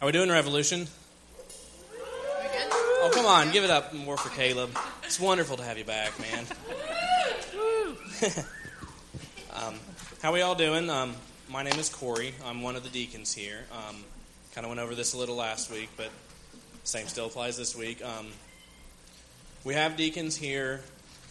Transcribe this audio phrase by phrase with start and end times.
[0.00, 0.86] Are we doing Revolution?
[2.00, 4.70] Oh, come on, give it up more for Caleb.
[5.02, 6.46] It's wonderful to have you back, man.
[9.54, 9.74] um,
[10.22, 10.88] how we all doing?
[10.88, 11.16] Um,
[11.48, 12.32] my name is Corey.
[12.44, 13.64] I'm one of the deacons here.
[13.72, 13.96] Um,
[14.54, 16.10] kind of went over this a little last week, but
[16.84, 18.00] same still applies this week.
[18.00, 18.28] Um,
[19.64, 20.80] we have deacons here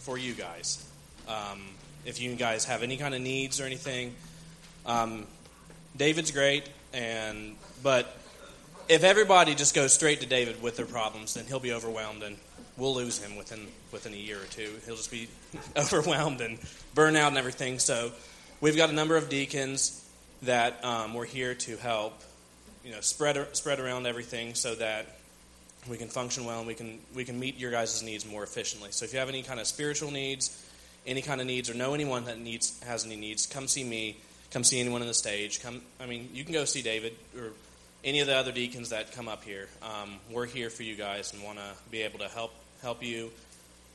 [0.00, 0.86] for you guys.
[1.26, 1.62] Um,
[2.04, 4.14] if you guys have any kind of needs or anything,
[4.84, 5.26] um,
[5.96, 8.14] David's great, and but
[8.88, 12.36] if everybody just goes straight to David with their problems, then he'll be overwhelmed, and
[12.76, 14.70] we'll lose him within within a year or two.
[14.86, 15.28] He'll just be
[15.76, 16.58] overwhelmed and
[16.94, 17.78] burn out and everything.
[17.78, 18.12] So
[18.60, 20.04] we've got a number of deacons
[20.42, 22.14] that um, we're here to help,
[22.84, 25.06] you know, spread spread around everything so that
[25.88, 28.90] we can function well and we can we can meet your guys' needs more efficiently.
[28.92, 30.66] So if you have any kind of spiritual needs,
[31.06, 34.16] any kind of needs, or know anyone that needs has any needs, come see me.
[34.50, 35.62] Come see anyone on the stage.
[35.62, 37.52] Come, I mean, you can go see David or
[38.04, 39.68] any of the other deacons that come up here.
[39.82, 43.30] Um, we're here for you guys and want to be able to help help you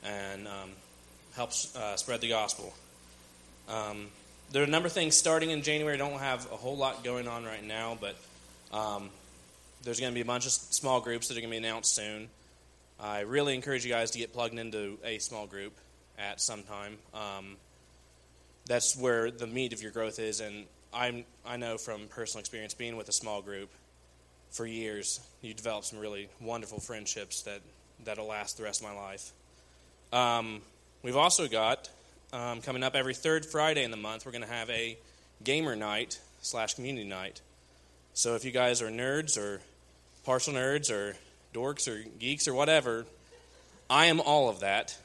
[0.04, 0.72] and um,
[1.36, 2.74] help uh, spread the gospel.
[3.70, 4.08] Um,
[4.52, 5.98] there are a number of things starting in January.
[5.98, 8.16] Don't have a whole lot going on right now, but
[8.78, 9.09] um,
[9.84, 11.96] there's going to be a bunch of small groups that are going to be announced
[11.96, 12.28] soon.
[13.00, 15.74] I really encourage you guys to get plugged into a small group
[16.20, 16.98] at some time.
[17.14, 17.56] Um,
[18.66, 22.74] that's where the meat of your growth is, and I'm, I know from personal experience
[22.74, 23.70] being with a small group
[24.54, 27.59] for years, you develop some really wonderful friendships that,
[28.06, 29.32] that'll last the rest of my life.
[30.14, 30.62] Um,
[31.02, 31.90] we've also got
[32.32, 34.98] um, coming up every third Friday in the month, we're going to have a
[35.44, 37.42] gamer night slash community night.
[38.14, 39.62] So if you guys are nerds or
[40.24, 41.16] partial nerds or
[41.54, 43.06] dorks or geeks or whatever,
[43.90, 44.98] I am all of that.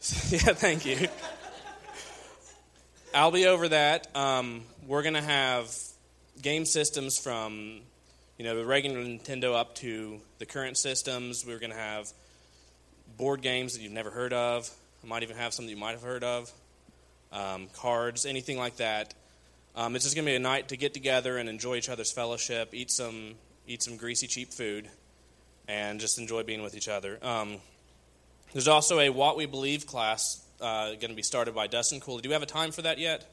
[0.28, 1.08] yeah, thank you.
[3.14, 4.14] I'll be over that.
[4.14, 5.72] Um, we're going to have
[6.40, 7.80] game systems from
[8.38, 11.44] you know the regular Nintendo up to the current systems.
[11.46, 12.12] We're going to have
[13.16, 14.70] board games that you've never heard of.
[15.02, 16.50] I might even have some that you might have heard of.
[17.32, 19.14] Um, cards, anything like that.
[19.74, 22.12] Um, it's just going to be a night to get together and enjoy each other's
[22.12, 23.34] fellowship, eat some
[23.66, 24.88] eat some greasy cheap food,
[25.68, 27.18] and just enjoy being with each other.
[27.22, 27.56] Um,
[28.52, 32.22] there's also a What We Believe class uh, going to be started by Dustin Cooley.
[32.22, 33.26] Do we have a time for that yet?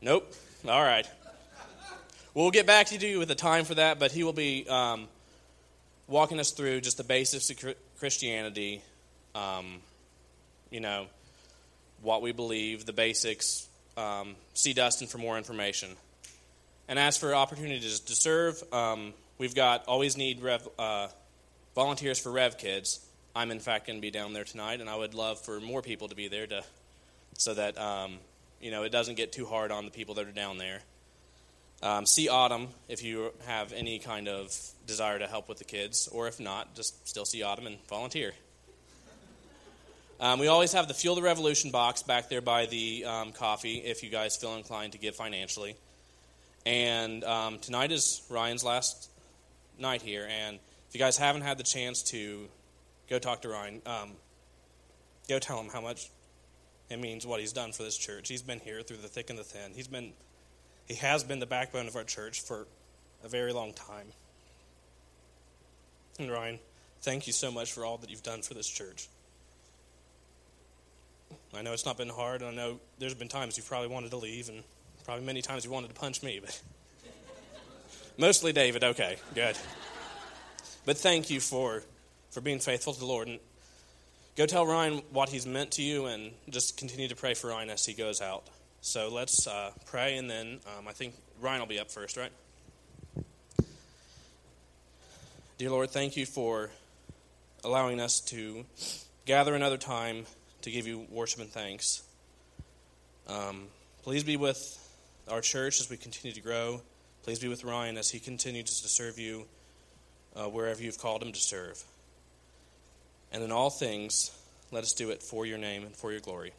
[0.00, 0.32] Nope.
[0.66, 1.06] All right.
[2.40, 5.08] We'll get back to you with a time for that, but he will be um,
[6.08, 8.80] walking us through just the basics of Christianity,
[9.34, 9.80] um,
[10.70, 11.08] you know,
[12.00, 13.68] what we believe, the basics.
[13.98, 15.90] Um, see Dustin for more information.
[16.88, 21.08] And as for opportunities to serve, um, we've got always need Rev, uh,
[21.74, 23.06] volunteers for Rev Kids.
[23.36, 25.82] I'm in fact going to be down there tonight, and I would love for more
[25.82, 26.64] people to be there to,
[27.36, 28.14] so that um,
[28.62, 30.80] you know it doesn't get too hard on the people that are down there.
[31.82, 34.54] Um, see Autumn if you have any kind of
[34.86, 38.32] desire to help with the kids, or if not, just still see Autumn and volunteer.
[40.20, 43.78] Um, we always have the Fuel the Revolution box back there by the um, coffee
[43.78, 45.74] if you guys feel inclined to give financially.
[46.66, 49.08] And um, tonight is Ryan's last
[49.78, 50.58] night here, and
[50.88, 52.46] if you guys haven't had the chance to
[53.08, 54.10] go talk to Ryan, um,
[55.26, 56.10] go tell him how much
[56.90, 58.28] it means what he's done for this church.
[58.28, 59.72] He's been here through the thick and the thin.
[59.74, 60.12] He's been
[60.90, 62.66] he has been the backbone of our church for
[63.22, 64.06] a very long time.
[66.18, 66.58] And Ryan,
[67.02, 69.06] thank you so much for all that you've done for this church.
[71.54, 74.10] I know it's not been hard, and I know there's been times you've probably wanted
[74.10, 74.64] to leave, and
[75.04, 76.60] probably many times you wanted to punch me, but
[78.18, 78.82] mostly David.
[78.82, 79.56] Okay, good.
[80.84, 81.84] But thank you for
[82.30, 83.38] for being faithful to the Lord, and
[84.34, 87.70] go tell Ryan what he's meant to you, and just continue to pray for Ryan
[87.70, 88.42] as he goes out.
[88.82, 92.32] So let's uh, pray, and then um, I think Ryan will be up first, right?
[95.58, 96.70] Dear Lord, thank you for
[97.62, 98.64] allowing us to
[99.26, 100.24] gather another time
[100.62, 102.02] to give you worship and thanks.
[103.28, 103.66] Um,
[104.02, 104.78] please be with
[105.28, 106.80] our church as we continue to grow.
[107.22, 109.44] Please be with Ryan as he continues to serve you
[110.34, 111.84] uh, wherever you've called him to serve.
[113.30, 114.30] And in all things,
[114.70, 116.52] let us do it for your name and for your glory.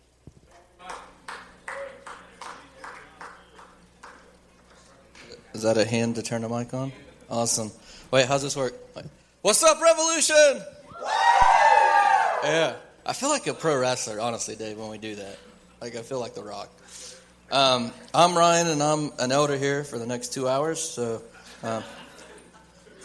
[5.53, 6.93] Is that a hand to turn the mic on?
[7.29, 7.71] Awesome.
[8.09, 8.73] Wait, how's this work?
[9.41, 10.61] What's up, Revolution?
[12.43, 12.75] Yeah.
[13.05, 15.37] I feel like a pro wrestler, honestly, Dave, when we do that.
[15.81, 16.69] Like, I feel like The Rock.
[17.51, 20.79] Um, I'm Ryan, and I'm an elder here for the next two hours.
[20.79, 21.21] So,
[21.63, 21.83] um,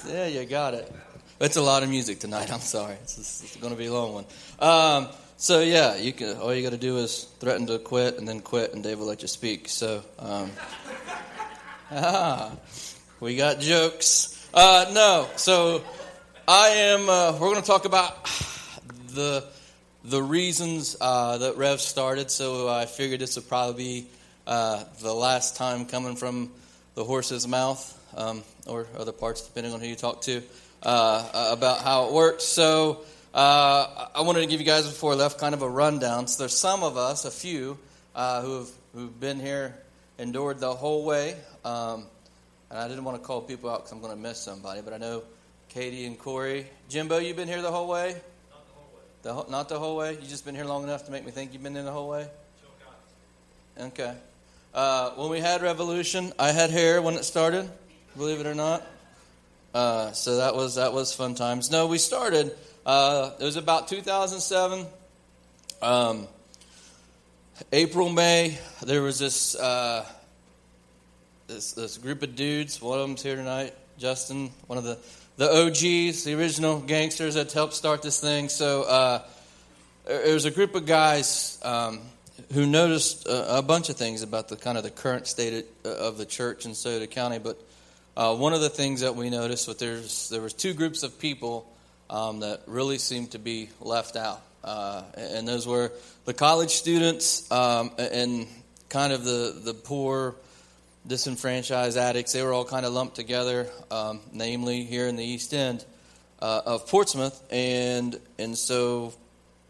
[0.07, 0.93] yeah, you got it.
[1.41, 2.53] It's a lot of music tonight.
[2.53, 2.95] I'm sorry.
[3.03, 4.25] It's, it's going to be a long one.
[4.61, 6.37] Um, so yeah, you can.
[6.37, 9.07] All you got to do is threaten to quit, and then quit, and Dave will
[9.07, 9.69] let you speak.
[9.69, 10.51] So, um,
[11.91, 12.53] Ah.
[13.19, 14.47] We got jokes.
[14.53, 15.83] Uh, no, so
[16.47, 17.09] I am.
[17.09, 18.25] Uh, we're going to talk about
[19.15, 19.43] the
[20.05, 22.31] the reasons uh, that Rev started.
[22.31, 24.07] So I figured this would probably be
[24.47, 26.51] uh, the last time coming from
[26.95, 27.81] the horse's mouth,
[28.19, 30.43] um, or other parts, depending on who you talk to,
[30.83, 32.45] uh, about how it works.
[32.45, 33.01] So
[33.33, 36.27] uh, I wanted to give you guys before I left kind of a rundown.
[36.27, 37.79] So there's some of us, a few,
[38.15, 39.75] who've who've been here,
[40.19, 41.37] endured the whole way.
[41.65, 42.07] Um,
[42.71, 44.93] and I didn't want to call people out because I'm going to miss somebody, but
[44.93, 45.23] I know
[45.69, 46.67] Katie and Corey.
[46.89, 48.15] Jimbo, you've been here the whole way?
[48.51, 49.03] Not the whole way.
[49.23, 50.13] The ho- not the whole way?
[50.13, 52.09] You've just been here long enough to make me think you've been there the whole
[52.09, 52.29] way?
[53.79, 54.15] Okay.
[54.75, 57.69] Uh, when we had Revolution, I had hair when it started,
[58.17, 58.83] believe it or not.
[59.75, 61.71] Uh, so that was that was fun times.
[61.71, 62.57] No, we started.
[62.87, 64.87] Uh, it was about 2007.
[65.83, 66.29] Um,
[67.73, 68.59] April, May.
[68.83, 70.05] There was this uh,
[71.47, 72.83] this, this group of dudes.
[72.83, 74.99] One of them's here tonight, Justin, one of the,
[75.37, 78.49] the OGs, the original gangsters that helped start this thing.
[78.49, 79.23] So uh,
[80.07, 82.01] there was a group of guys um,
[82.53, 86.19] who noticed a, a, bunch of things about the kind of the current state of,
[86.19, 87.39] the church in Scioto County.
[87.39, 87.59] But
[88.17, 91.19] uh, one of the things that we noticed was there's, there was two groups of
[91.19, 91.73] people
[92.11, 94.43] um, that really seemed to be left out.
[94.67, 95.93] Uh, and those were
[96.25, 98.49] the college students um, and
[98.89, 100.35] kind of the, the poor
[101.07, 105.55] disenfranchised addicts, they were all kind of lumped together, um, namely here in the East
[105.55, 105.85] End
[106.43, 107.41] uh, of Portsmouth.
[107.51, 109.15] And, and so,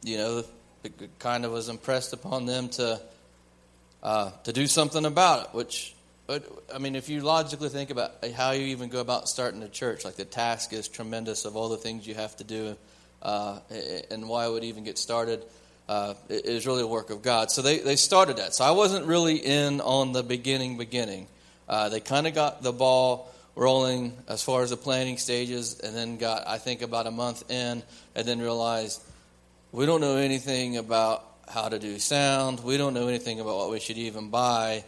[0.03, 0.45] you know,
[0.83, 3.01] it kind of was impressed upon them to,
[4.03, 5.95] uh, to do something about it, which,
[6.29, 10.07] I mean, if you logically think about how you even go about starting a church,
[10.07, 12.77] like the task is tremendous of all the things you have to do
[13.23, 13.61] uh,
[14.11, 15.45] and why I would even get started
[15.89, 17.51] uh, is really a work of God.
[17.51, 18.55] So they, they started that.
[18.55, 21.29] So I wasn't really in on the beginning, beginning.
[21.69, 25.97] Uh, they kind of got the ball rolling as far as the planning stages, and
[25.97, 27.83] then got, I think, about a month in,
[28.15, 29.03] and then realized
[29.73, 32.61] we don't know anything about how to do sound.
[32.63, 34.85] We don't know anything about what we should even buy.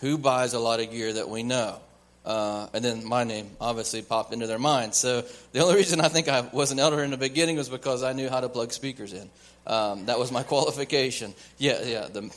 [0.00, 1.78] Who buys a lot of gear that we know?
[2.24, 4.94] Uh, and then my name obviously popped into their mind.
[4.94, 8.02] So the only reason I think I was an elder in the beginning was because
[8.02, 9.30] I knew how to plug speakers in.
[9.66, 11.34] Um, that was my qualification.
[11.58, 12.08] Yeah, yeah.
[12.08, 12.30] The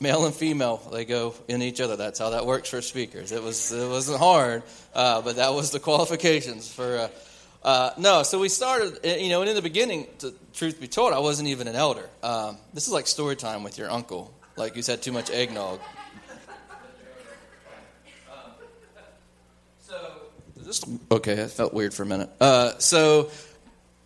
[0.00, 1.96] male and female they go in each other.
[1.96, 3.32] That's how that works for speakers.
[3.32, 4.62] It was it wasn't hard,
[4.94, 6.98] uh, but that was the qualifications for.
[6.98, 7.08] Uh,
[7.62, 10.88] uh, no, so we started, eh, you know, and in the beginning, to, truth be
[10.88, 12.08] told, I wasn't even an elder.
[12.22, 14.32] Um, this is like story time with your uncle.
[14.56, 15.78] Like you said, too much eggnog.
[21.10, 22.30] Okay, that felt weird for a minute.
[22.40, 23.30] Uh, so,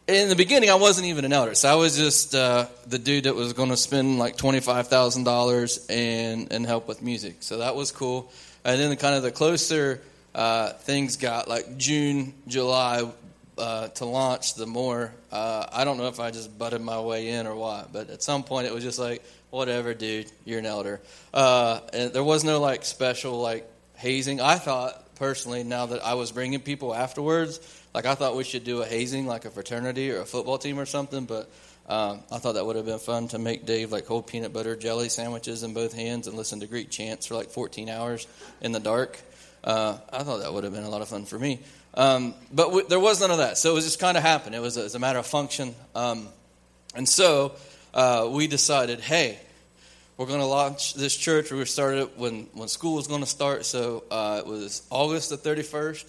[0.06, 3.24] in the beginning, I wasn't even an elder, so I was just uh, the dude
[3.24, 7.36] that was going to spend like twenty five thousand dollars and and help with music.
[7.40, 8.30] So that was cool.
[8.64, 10.00] And then the, kind of the closer
[10.34, 13.10] uh, things got, like June, July
[13.58, 17.30] uh, to launch, the more uh, I don't know if I just butted my way
[17.30, 20.66] in or what, but at some point it was just like, whatever, dude, you're an
[20.66, 21.00] elder.
[21.32, 24.40] Uh, and there was no like special like hazing.
[24.40, 27.60] I thought personally, now that I was bringing people afterwards
[27.94, 30.80] like I thought we should do a hazing, like a fraternity or a football team
[30.80, 31.48] or something, but
[31.88, 34.74] um, I thought that would have been fun to make Dave like hold peanut butter
[34.74, 38.26] jelly sandwiches in both hands and listen to Greek chants for like 14 hours
[38.60, 39.20] in the dark.
[39.62, 41.60] Uh, I thought that would have been a lot of fun for me.
[41.94, 43.58] Um, but w- there was none of that.
[43.58, 44.56] So it was just kind of happened.
[44.56, 45.74] It was a, it was a matter of function.
[45.94, 46.28] Um,
[46.96, 47.54] and so
[47.94, 49.38] uh, we decided, hey,
[50.16, 51.50] we're going to launch this church.
[51.50, 53.64] We started when, when school was going to start.
[53.64, 56.04] So uh, it was August the 31st.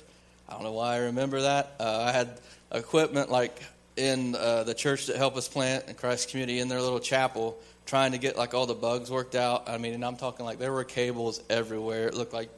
[0.47, 1.75] I don't know why I remember that.
[1.79, 2.39] Uh, I had
[2.71, 3.63] equipment like
[3.95, 7.57] in uh, the church that helped us plant in Christ Community in their little chapel,
[7.87, 9.69] trying to get like all the bugs worked out.
[9.69, 12.07] I mean, and I'm talking like there were cables everywhere.
[12.07, 12.49] It looked like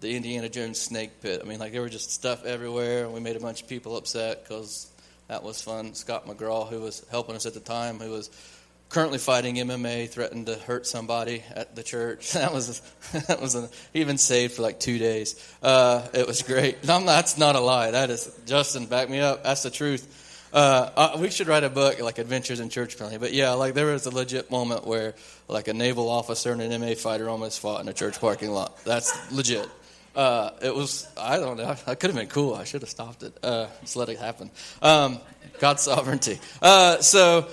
[0.00, 1.40] the Indiana Jones snake pit.
[1.44, 3.96] I mean, like there were just stuff everywhere, and we made a bunch of people
[3.96, 4.90] upset because
[5.28, 5.94] that was fun.
[5.94, 8.30] Scott McGraw, who was helping us at the time, who was
[8.88, 12.32] currently fighting MMA, threatened to hurt somebody at the church.
[12.38, 12.80] That was
[13.12, 15.34] that was a, even saved for like two days.
[15.62, 16.82] Uh, it was great.
[16.82, 17.90] That's not a lie.
[17.90, 18.86] That is Justin.
[18.86, 19.42] Back me up.
[19.42, 20.24] That's the truth.
[20.52, 23.18] Uh, uh, we should write a book like Adventures in Church Penalty.
[23.18, 25.14] But yeah, like there was a legit moment where
[25.48, 28.82] like a naval officer and an MMA fighter almost fought in a church parking lot.
[28.84, 29.68] That's legit.
[30.14, 31.76] Uh, it was I don't know.
[31.86, 32.54] I could have been cool.
[32.54, 33.36] I should have stopped it.
[33.42, 34.50] Uh, just let it happen.
[34.80, 35.18] Um,
[35.58, 36.38] God's sovereignty.
[36.62, 37.48] Uh, so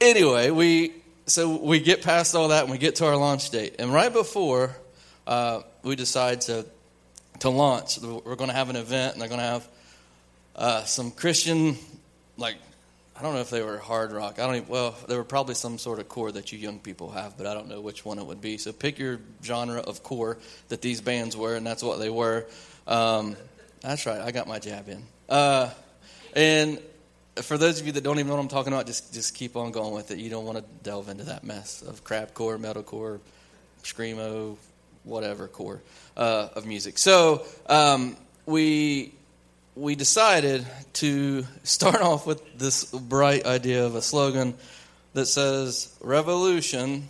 [0.00, 0.92] anyway, we
[1.26, 3.76] so we get past all that and we get to our launch date.
[3.78, 4.76] And right before
[5.26, 6.66] uh, we decide to
[7.40, 9.68] to launch, we're going to have an event and they're going to have
[10.56, 11.76] uh, some Christian,
[12.36, 12.56] like
[13.16, 14.38] I don't know if they were hard rock.
[14.38, 17.10] I don't even, well, there were probably some sort of core that you young people
[17.10, 18.56] have, but I don't know which one it would be.
[18.56, 20.38] So pick your genre of core
[20.68, 22.46] that these bands were, and that's what they were.
[22.86, 23.36] Um,
[23.82, 24.20] That's right.
[24.20, 25.02] I got my jab in.
[25.28, 25.70] Uh,
[26.34, 26.78] and
[27.36, 29.56] for those of you that don't even know what I'm talking about, just just keep
[29.56, 30.18] on going with it.
[30.18, 33.20] You don't want to delve into that mess of crapcore, metalcore,
[33.82, 34.56] screamo,
[35.04, 35.80] whatever core
[36.16, 36.98] uh, of music.
[36.98, 39.14] So um, we
[39.76, 44.54] we decided to start off with this bright idea of a slogan
[45.14, 47.08] that says "Revolution,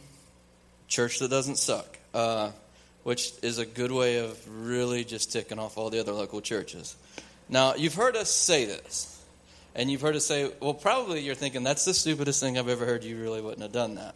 [0.89, 2.51] church that doesn't suck," uh,
[3.03, 6.95] which is a good way of really just ticking off all the other local churches.
[7.49, 9.20] Now, you've heard us say this.
[9.75, 12.85] And you've heard us say, well, probably you're thinking, that's the stupidest thing I've ever
[12.85, 13.05] heard.
[13.05, 14.15] You really wouldn't have done that.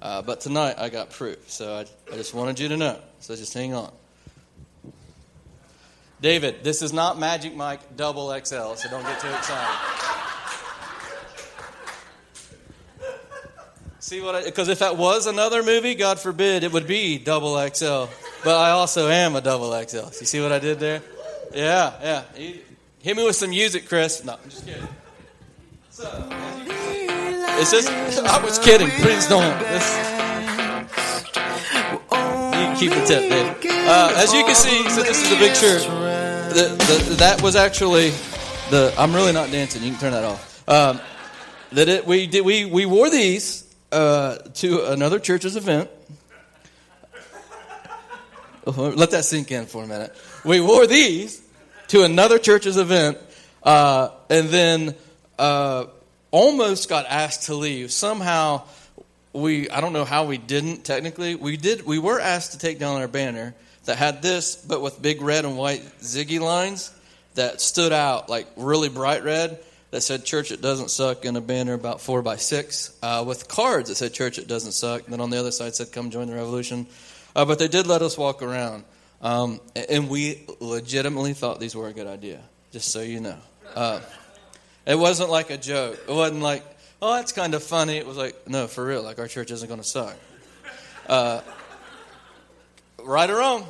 [0.00, 1.50] Uh, but tonight I got proof.
[1.50, 2.98] So I, I just wanted you to know.
[3.20, 3.92] So just hang on.
[6.20, 10.14] David, this is not Magic Mike double XL, so don't get too excited.
[13.98, 17.56] See what I, because if that was another movie, God forbid, it would be double
[17.56, 18.04] XL.
[18.42, 19.96] But I also am a double XL.
[20.20, 21.02] You see what I did there?
[21.54, 22.52] Yeah, yeah.
[23.04, 24.24] Hit me with some music, Chris.
[24.24, 24.88] No, I'm just kidding.
[25.90, 26.26] So,
[27.60, 28.88] it's just, I was kidding.
[28.88, 29.42] Please don't.
[29.58, 29.86] This,
[32.56, 33.70] you keep the tip, Dave.
[33.86, 35.82] Uh, as you can see, so this is a shirt.
[36.54, 38.08] The, the, that was actually
[38.70, 38.94] the.
[38.96, 39.82] I'm really not dancing.
[39.82, 40.66] You can turn that off.
[40.66, 40.98] Um,
[41.72, 42.42] that it, we did.
[42.42, 45.90] We we wore these uh, to another church's event.
[48.66, 50.16] Let that sink in for a minute.
[50.42, 51.43] We wore these
[51.88, 53.18] to another church's event,
[53.62, 54.94] uh, and then
[55.38, 55.86] uh,
[56.30, 57.92] almost got asked to leave.
[57.92, 58.62] Somehow,
[59.32, 60.84] we I don't know how we didn't.
[60.84, 61.86] Technically, we did.
[61.86, 65.44] We were asked to take down our banner that had this, but with big red
[65.44, 66.92] and white ziggy lines
[67.34, 69.58] that stood out like really bright red.
[69.90, 73.46] That said "Church It Doesn't Suck" in a banner about four by six, uh, with
[73.46, 76.10] cards that said "Church It Doesn't Suck." And then on the other side said "Come
[76.10, 76.88] join the revolution."
[77.36, 78.84] Uh, but they did let us walk around.
[79.20, 82.40] Um, and we legitimately thought these were a good idea,
[82.72, 83.38] just so you know.
[83.74, 84.00] Uh,
[84.86, 85.98] it wasn't like a joke.
[86.08, 86.62] It wasn't like,
[87.00, 87.96] oh, that's kind of funny.
[87.96, 90.16] It was like, no, for real, like our church isn't going to suck.
[91.08, 91.40] Uh,
[93.02, 93.66] right or wrong.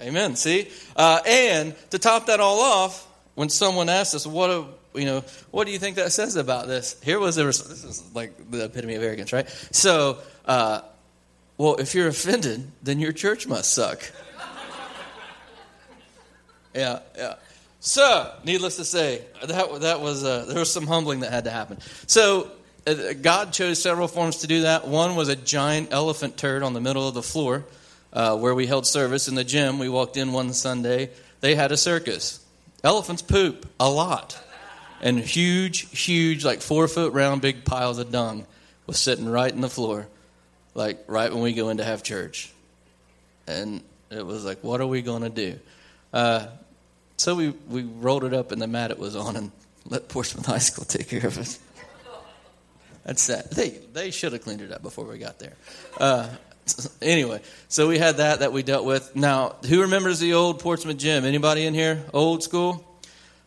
[0.00, 0.36] Amen.
[0.36, 0.68] See?
[0.96, 4.66] Uh, and to top that all off, when someone asked us, what do,
[4.98, 6.98] you know, what do you think that says about this?
[7.02, 9.48] Here was the this is like the epitome of arrogance, right?
[9.70, 10.82] So, uh,
[11.58, 14.10] well, if you're offended, then your church must suck.
[16.74, 17.34] Yeah, yeah.
[17.80, 21.50] So, needless to say, that that was uh, there was some humbling that had to
[21.50, 21.78] happen.
[22.06, 22.50] So,
[22.86, 24.86] uh, God chose several forms to do that.
[24.86, 27.64] One was a giant elephant turd on the middle of the floor
[28.12, 29.78] uh, where we held service in the gym.
[29.78, 31.10] We walked in one Sunday.
[31.40, 32.44] They had a circus.
[32.84, 34.38] Elephants poop a lot,
[35.00, 38.46] and huge, huge, like four foot round, big piles of dung
[38.86, 40.06] was sitting right in the floor,
[40.74, 42.52] like right when we go in to have church.
[43.46, 45.58] And it was like, what are we going to do?
[46.12, 46.46] Uh,
[47.16, 49.52] so we, we rolled it up in the mat it was on and
[49.84, 51.58] let Portsmouth High School take care of it.
[53.04, 53.50] That's that.
[53.50, 55.54] They, they should have cleaned it up before we got there.
[55.98, 56.28] Uh,
[57.02, 59.16] anyway, so we had that that we dealt with.
[59.16, 61.24] Now, who remembers the old Portsmouth gym?
[61.24, 62.04] Anybody in here?
[62.12, 62.84] Old school?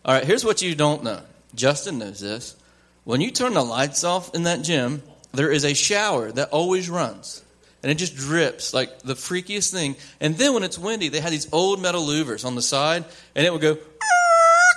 [0.06, 1.22] All right, here's what you don't know.
[1.56, 2.56] Justin knows this.
[3.04, 5.04] When you turn the lights off in that gym,
[5.34, 7.43] there is a shower that always runs
[7.84, 9.96] and it just drips like the freakiest thing.
[10.20, 13.04] And then when it's windy, they had these old metal louvers on the side,
[13.36, 13.78] and it would go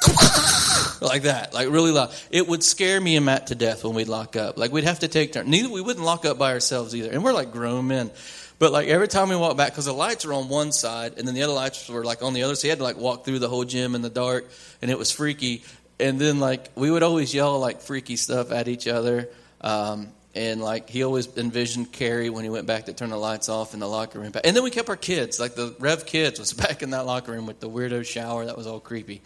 [1.01, 2.13] like that, like really loud.
[2.31, 4.59] It would scare me and Matt to death when we'd lock up.
[4.59, 5.49] Like we'd have to take turns.
[5.49, 8.11] Neither we wouldn't lock up by ourselves either, and we're like grown men.
[8.59, 11.29] But like every time we walk back, because the lights are on one side, and
[11.29, 13.25] then the other lights were like on the other, so you had to like walk
[13.25, 14.49] through the whole gym in the dark,
[14.83, 15.63] and it was freaky.
[16.01, 19.29] And then like we would always yell like freaky stuff at each other.
[19.61, 23.49] Um, and like he always envisioned Carrie when he went back to turn the lights
[23.49, 24.33] off in the locker room.
[24.45, 27.33] And then we kept our kids, like the Rev kids was back in that locker
[27.33, 28.45] room with the weirdo shower.
[28.45, 29.23] That was all creepy.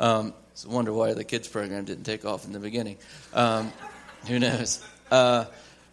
[0.00, 0.34] Um,
[0.66, 2.98] wonder why the kids program didn't take off in the beginning.
[3.32, 3.72] Um,
[4.26, 4.84] who knows?
[5.10, 5.44] Uh,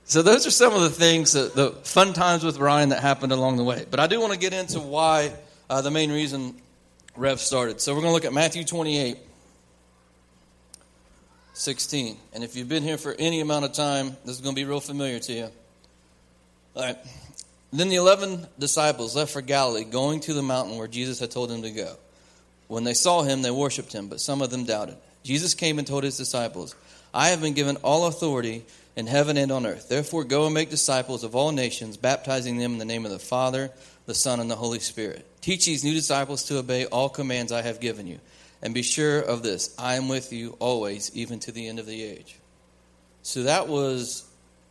[0.05, 3.31] so those are some of the things, that, the fun times with Ryan that happened
[3.31, 3.85] along the way.
[3.89, 5.31] But I do want to get into why
[5.69, 6.55] uh, the main reason
[7.15, 7.81] Rev started.
[7.81, 9.17] So we're going to look at Matthew 28.
[11.55, 12.17] 16.
[12.33, 14.65] And if you've been here for any amount of time, this is going to be
[14.65, 15.47] real familiar to you.
[16.75, 16.97] All right.
[17.71, 21.49] Then the 11 disciples left for Galilee, going to the mountain where Jesus had told
[21.49, 21.95] them to go.
[22.67, 24.97] When they saw him, they worshiped him, but some of them doubted.
[25.23, 26.75] Jesus came and told his disciples,
[27.13, 29.89] I have been given all authority in heaven and on earth.
[29.89, 33.19] Therefore, go and make disciples of all nations, baptizing them in the name of the
[33.19, 33.71] Father,
[34.05, 35.25] the Son, and the Holy Spirit.
[35.41, 38.19] Teach these new disciples to obey all commands I have given you.
[38.61, 41.85] And be sure of this I am with you always, even to the end of
[41.85, 42.37] the age.
[43.23, 44.23] So that was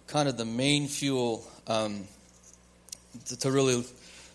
[0.07, 2.05] kind of the main fuel um,
[3.27, 3.85] to, to, really,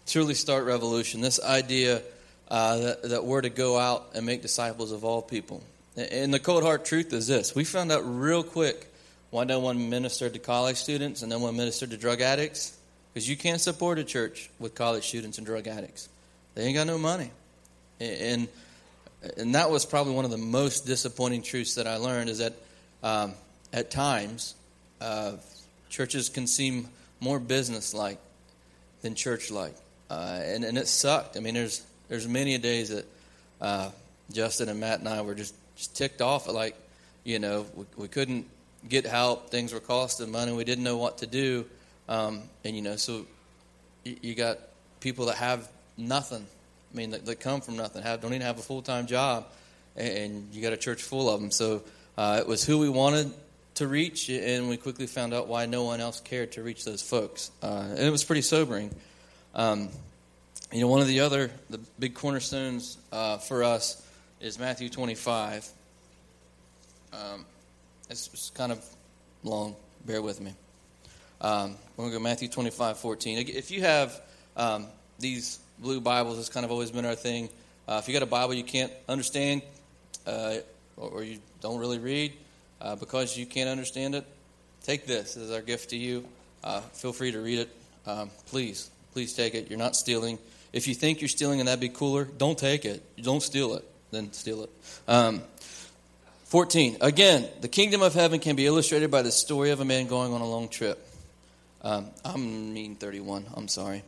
[0.08, 1.22] to really start revolution.
[1.22, 2.02] This idea
[2.50, 5.64] uh, that, that we're to go out and make disciples of all people.
[5.96, 8.88] And the cold hard truth is this we found out real quick
[9.32, 12.76] why no one ministered to college students and no one ministered to drug addicts.
[13.14, 16.10] Because you can't support a church with college students and drug addicts.
[16.56, 17.32] They ain't got no money.
[18.00, 18.48] And,
[19.38, 22.54] and that was probably one of the most disappointing truths that I learned is that
[23.04, 23.34] um,
[23.74, 24.56] at times
[25.02, 25.34] uh,
[25.90, 26.88] churches can seem
[27.20, 28.18] more business like
[29.02, 29.76] than church like.
[30.10, 31.38] Uh, and, and it sucked.
[31.38, 33.06] I mean, there's, there's many days that
[33.62, 33.92] uh,
[34.32, 36.76] Justin and Matt and I were just just ticked off at like,
[37.24, 38.46] you know, we, we couldn't
[38.88, 39.50] get help.
[39.50, 40.52] Things were costing money.
[40.52, 41.66] We didn't know what to do.
[42.10, 43.26] Um, and, you know, so
[44.04, 44.60] you, got
[45.00, 46.46] people that have nothing.
[46.92, 49.46] I mean, that, that come from nothing, have, don't even have a full time job.
[49.96, 51.52] And, and, you got a church full of them.
[51.52, 51.84] So
[52.18, 53.32] uh, it was who we wanted
[53.76, 57.02] to reach, and we quickly found out why no one else cared to reach those
[57.02, 57.52] folks.
[57.62, 58.94] Uh, and it was pretty sobering.
[59.56, 59.90] Um,
[60.72, 64.06] you know, one of the other the big cornerstones uh, for us
[64.40, 65.68] is Matthew 25.
[67.12, 67.46] Um,
[68.10, 68.84] it's, it's, kind of
[69.44, 69.76] long.
[70.06, 70.54] Bear with me.
[71.42, 73.48] Um, we're going to go Matthew 25, 14.
[73.48, 74.22] If you have
[74.56, 77.50] um, these blue Bibles, it's kind of always been our thing.
[77.88, 79.62] Uh, if you got a Bible you can't understand
[80.28, 80.58] uh,
[80.98, 82.34] or you don't really read
[82.82, 84.26] uh, because you can't understand it,
[84.84, 86.26] take this as our gift to you.
[86.64, 87.70] Uh, feel free to read it.
[88.06, 89.70] Um, please, please take it.
[89.70, 90.38] You're not stealing.
[90.74, 93.04] If you think you're stealing and that'd be cooler, don't take it.
[93.22, 94.70] Don't steal it then steal it.
[95.08, 95.42] Um,
[96.46, 96.98] 14.
[97.02, 100.34] Again, the kingdom of heaven can be illustrated by the story of a man going
[100.34, 101.06] on a long trip.
[101.82, 104.04] Um, I mean 31, I'm sorry.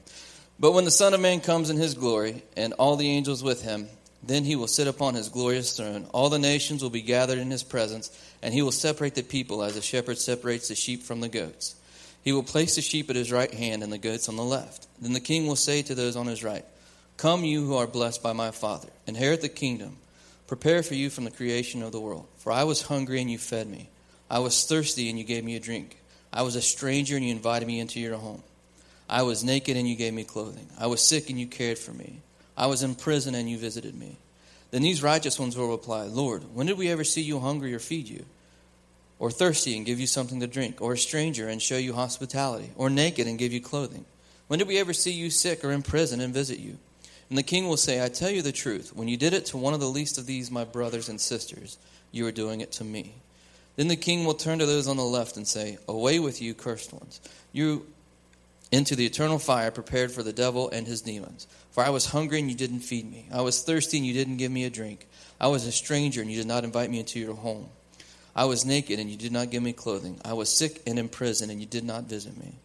[0.61, 3.63] But when the Son of Man comes in his glory, and all the angels with
[3.63, 3.87] him,
[4.21, 6.05] then he will sit upon his glorious throne.
[6.13, 9.63] All the nations will be gathered in his presence, and he will separate the people
[9.63, 11.73] as a shepherd separates the sheep from the goats.
[12.21, 14.85] He will place the sheep at his right hand and the goats on the left.
[15.01, 16.63] Then the king will say to those on his right,
[17.17, 19.97] Come, you who are blessed by my Father, inherit the kingdom.
[20.45, 22.27] Prepare for you from the creation of the world.
[22.37, 23.89] For I was hungry, and you fed me.
[24.29, 25.97] I was thirsty, and you gave me a drink.
[26.31, 28.43] I was a stranger, and you invited me into your home.
[29.11, 30.67] I was naked, and you gave me clothing.
[30.79, 32.21] I was sick, and you cared for me.
[32.57, 34.17] I was in prison, and you visited me.
[34.71, 37.79] Then these righteous ones will reply, Lord, when did we ever see you hungry or
[37.79, 38.25] feed you?
[39.19, 40.81] Or thirsty and give you something to drink?
[40.81, 42.71] Or a stranger and show you hospitality?
[42.77, 44.05] Or naked and give you clothing?
[44.47, 46.77] When did we ever see you sick or in prison and visit you?
[47.29, 49.57] And the king will say, I tell you the truth, when you did it to
[49.57, 51.77] one of the least of these, my brothers and sisters,
[52.11, 53.15] you are doing it to me.
[53.75, 56.53] Then the king will turn to those on the left and say, Away with you,
[56.53, 57.21] cursed ones,
[57.53, 57.85] you
[58.71, 61.47] into the eternal fire prepared for the devil and his demons.
[61.71, 63.27] For I was hungry and you didn't feed me.
[63.31, 65.07] I was thirsty and you didn't give me a drink.
[65.39, 67.69] I was a stranger and you did not invite me into your home.
[68.35, 70.19] I was naked and you did not give me clothing.
[70.23, 72.55] I was sick and in prison and you did not visit me.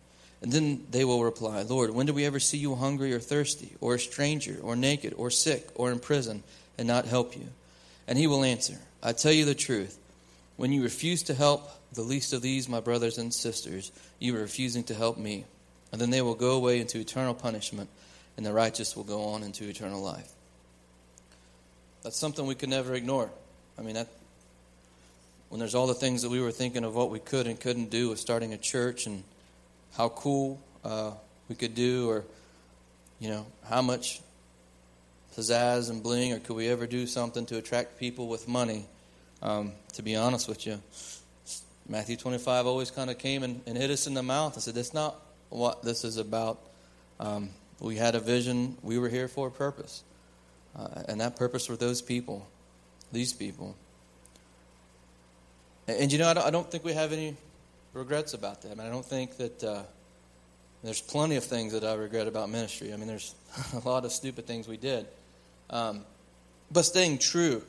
[0.43, 3.75] And then they will reply, Lord, when did we ever see you hungry or thirsty,
[3.81, 6.43] or a stranger, or naked, or sick, or in prison,
[6.77, 7.49] and not help you?
[8.07, 9.99] And he will answer, I tell you the truth.
[10.57, 14.41] When you refuse to help the least of these, my brothers and sisters, you are
[14.41, 15.47] refusing to help me.
[15.97, 17.89] And then they will go away into eternal punishment,
[18.37, 20.31] and the righteous will go on into eternal life.
[22.03, 23.31] That's something we could never ignore.
[23.79, 24.09] I mean, that,
[25.49, 27.89] when there's all the things that we were thinking of what we could and couldn't
[27.89, 29.25] do with starting a church and
[29.97, 31.13] how cool uh,
[31.49, 32.25] we could do, or
[33.19, 34.21] you know how much
[35.35, 38.85] pizzazz and bling, or could we ever do something to attract people with money?
[39.41, 40.79] Um, to be honest with you,
[41.89, 44.75] Matthew 25 always kind of came and, and, hit us in the mouth and said,
[44.75, 46.59] "That's not what this is about."
[47.21, 48.77] Um, we had a vision.
[48.83, 50.03] We were here for a purpose,
[50.77, 52.47] uh, and that purpose were those people,
[53.13, 53.77] these people.
[55.89, 57.37] And, and you know, I don't, I don't think we have any
[57.93, 58.73] regrets about that.
[58.73, 59.83] I, mean, I don't think that uh,
[60.83, 62.93] there's plenty of things that I regret about ministry.
[62.93, 63.35] I mean, there's
[63.75, 65.07] a lot of stupid things we did.
[65.71, 66.05] Um,
[66.71, 67.63] but staying true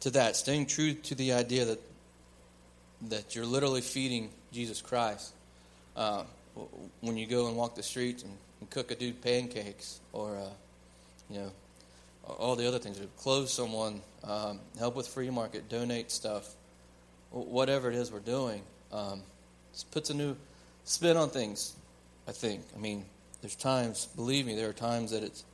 [0.00, 1.80] to that, staying true to the idea that
[3.08, 5.32] that you're literally feeding Jesus Christ
[5.96, 6.24] uh,
[7.00, 10.48] when you go and walk the streets and, and cook a dude pancakes or uh,
[11.28, 11.50] you know
[12.38, 16.54] all the other things, clothe someone, um, help with free market, donate stuff,
[17.30, 18.62] whatever it is we're doing.
[18.92, 19.22] Um,
[19.90, 20.36] puts a new
[20.84, 21.74] spin on things,
[22.28, 22.62] I think.
[22.74, 23.04] I mean,
[23.40, 25.44] there's times, believe me, there are times that it's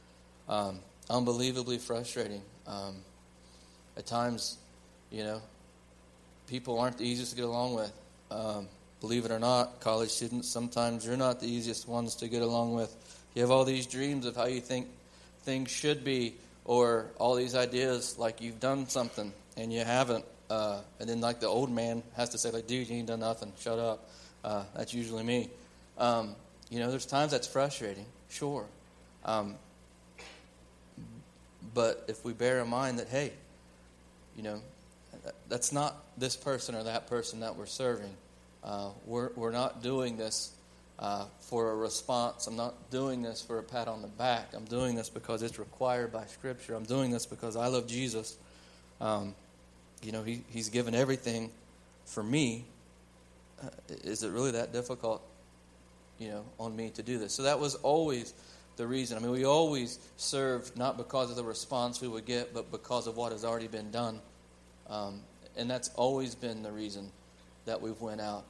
[0.49, 2.43] um, unbelievably frustrating.
[2.67, 2.97] Um,
[3.97, 4.59] at times,
[5.11, 5.41] you know,
[6.49, 7.93] people aren't the easiest to get along with.
[9.07, 12.75] Believe it or not, college students, sometimes you're not the easiest ones to get along
[12.75, 12.93] with.
[13.37, 14.89] You have all these dreams of how you think
[15.45, 20.25] things should be, or all these ideas like you've done something and you haven't.
[20.51, 23.21] Uh, and then like the old man has to say like, dude, you ain't done
[23.21, 23.53] nothing.
[23.61, 24.11] Shut up.
[24.43, 25.51] Uh, that's usually me.
[25.99, 26.35] Um,
[26.69, 28.67] you know, there's times that's frustrating, sure.
[29.25, 29.55] Um,
[31.73, 33.33] but if we bear in mind that, hey,
[34.37, 34.61] you know,
[35.49, 38.11] that's not this person or that person that we're serving.
[38.65, 40.53] Uh, we're, we're not doing this
[40.99, 42.47] uh, for a response.
[42.47, 44.55] I'm not doing this for a pat on the back.
[44.55, 46.75] I'm doing this because it's required by Scripture.
[46.75, 48.37] I'm doing this because I love Jesus.
[49.01, 49.35] Um,
[50.03, 51.51] you know, he, He's given everything
[52.05, 52.65] for me.
[53.63, 53.69] Uh,
[54.05, 55.23] is it really that difficult,
[56.19, 57.33] you know, on me to do this?
[57.33, 58.33] So that was always
[58.77, 59.17] the reason.
[59.17, 63.07] I mean, we always serve not because of the response we would get, but because
[63.07, 64.21] of what has already been done.
[64.89, 65.21] Um,
[65.57, 67.11] and that's always been the reason
[67.67, 68.45] that we've went out.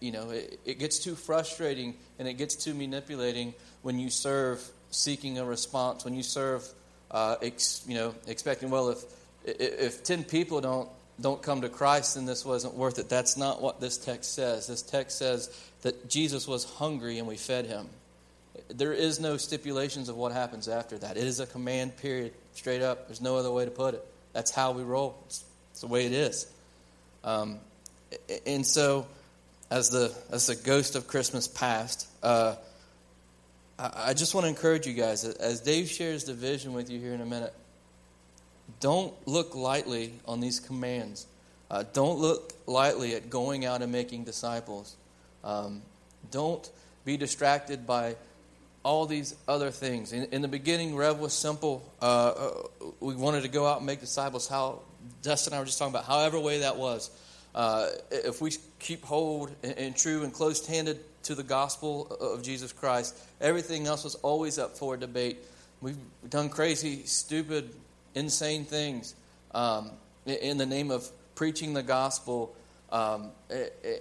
[0.00, 4.62] You know, it, it gets too frustrating and it gets too manipulating when you serve
[4.90, 6.66] seeking a response, when you serve,
[7.10, 9.02] uh, ex, you know, expecting, well, if,
[9.44, 10.88] if 10 people don't,
[11.20, 13.08] don't come to Christ, then this wasn't worth it.
[13.08, 14.66] That's not what this text says.
[14.66, 15.50] This text says
[15.82, 17.88] that Jesus was hungry and we fed him.
[18.68, 21.16] There is no stipulations of what happens after that.
[21.16, 23.08] It is a command, period, straight up.
[23.08, 24.06] There's no other way to put it.
[24.32, 25.18] That's how we roll.
[25.26, 26.46] It's, it's the way it is.
[27.24, 27.58] Um,
[28.46, 29.06] and so,
[29.70, 32.56] as the as the ghost of Christmas past, uh,
[33.78, 36.98] I, I just want to encourage you guys as Dave shares the vision with you
[36.98, 37.54] here in a minute.
[38.80, 41.26] Don't look lightly on these commands.
[41.70, 44.96] Uh, don't look lightly at going out and making disciples.
[45.42, 45.82] Um,
[46.30, 46.68] don't
[47.04, 48.16] be distracted by
[48.82, 50.12] all these other things.
[50.12, 51.82] In, in the beginning, Rev was simple.
[52.00, 52.52] Uh, uh,
[53.00, 54.48] we wanted to go out and make disciples.
[54.48, 54.80] How
[55.22, 57.10] Dustin and I were just talking about, however way that was.
[57.54, 62.72] Uh, if we keep hold and, and true and close-handed to the gospel of Jesus
[62.72, 65.38] Christ, everything else was always up for debate.
[65.80, 67.74] We've done crazy, stupid,
[68.14, 69.14] insane things
[69.54, 69.90] um,
[70.26, 72.54] in the name of preaching the gospel
[72.90, 73.30] um,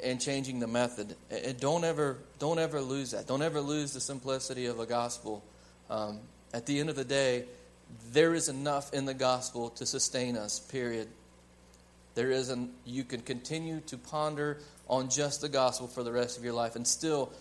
[0.03, 1.15] and changing the method.
[1.29, 3.27] And don't ever, don't ever lose that.
[3.27, 5.43] Don't ever lose the simplicity of a gospel.
[5.89, 6.19] Um,
[6.53, 7.45] at the end of the day,
[8.11, 10.59] there is enough in the gospel to sustain us.
[10.59, 11.07] Period.
[12.15, 16.37] There is an, you can continue to ponder on just the gospel for the rest
[16.37, 17.31] of your life and still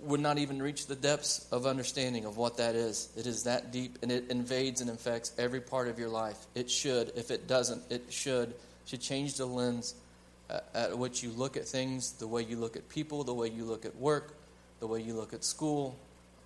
[0.00, 3.08] would not even reach the depths of understanding of what that is.
[3.16, 6.38] It is that deep and it invades and infects every part of your life.
[6.54, 7.12] It should.
[7.16, 8.54] If it doesn't, it should.
[8.86, 9.94] Should change the lens
[10.74, 13.64] at which you look at things, the way you look at people, the way you
[13.64, 14.34] look at work,
[14.80, 15.96] the way you look at school,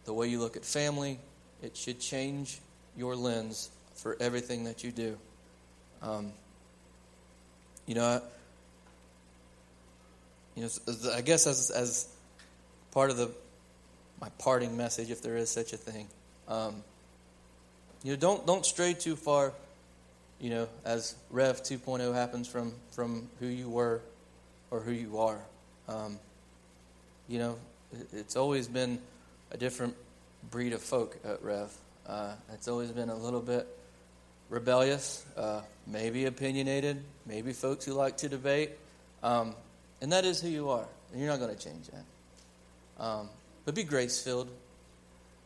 [0.04, 1.18] the way you look at family.
[1.62, 2.60] It should change
[2.96, 5.18] your lens for everything that you do.
[6.00, 6.32] Um,
[7.88, 8.22] you know,
[10.54, 10.68] you know,
[11.12, 12.08] I guess as as
[12.92, 13.32] part of the
[14.20, 16.06] my parting message, if there is such a thing,
[16.46, 16.84] um,
[18.04, 19.52] you know, don't don't stray too far
[20.40, 24.00] you know, as Rev 2.0 happens from, from who you were
[24.70, 25.38] or who you are.
[25.88, 26.18] Um,
[27.28, 27.56] you know,
[28.12, 29.00] it's always been
[29.50, 29.96] a different
[30.50, 31.72] breed of folk at Rev.
[32.06, 33.66] Uh, it's always been a little bit
[34.48, 38.70] rebellious, uh, maybe opinionated, maybe folks who like to debate.
[39.22, 39.54] Um,
[40.00, 40.86] and that is who you are.
[41.12, 43.02] And you're not going to change that.
[43.04, 43.28] Um,
[43.64, 44.48] but be grace filled.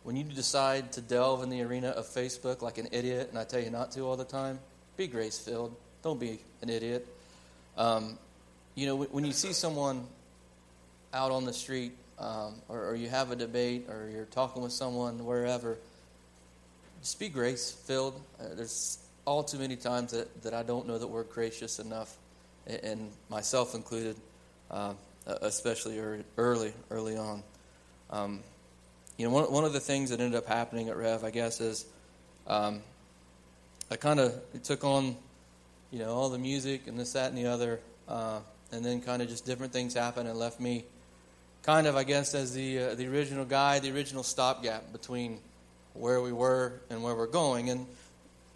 [0.05, 3.45] When you decide to delve in the arena of Facebook like an idiot, and I
[3.45, 4.59] tell you not to all the time,
[4.97, 5.75] be grace filled.
[6.03, 7.07] Don't be an idiot.
[7.77, 8.19] Um,
[8.75, 10.07] you know, when you see someone
[11.15, 14.73] out on the street, um, or, or, you have a debate, or you're talking with
[14.73, 15.79] someone wherever,
[17.03, 18.21] just be grace filled.
[18.41, 22.17] Uh, there's all too many times that, that I don't know that we're gracious enough,
[22.67, 24.17] and myself included,
[24.71, 24.95] uh,
[25.27, 26.01] especially
[26.39, 27.43] early, early on.
[28.11, 28.41] Um,
[29.17, 31.61] you know, one, one of the things that ended up happening at Rev, I guess,
[31.61, 31.87] is
[32.47, 32.81] um,
[33.91, 35.17] I kind of took on,
[35.91, 38.39] you know, all the music and this, that, and the other, uh,
[38.71, 40.85] and then kind of just different things happened and left me
[41.63, 45.39] kind of, I guess, as the uh, the original guy, the original stopgap between
[45.95, 47.87] where we were and where we're going, and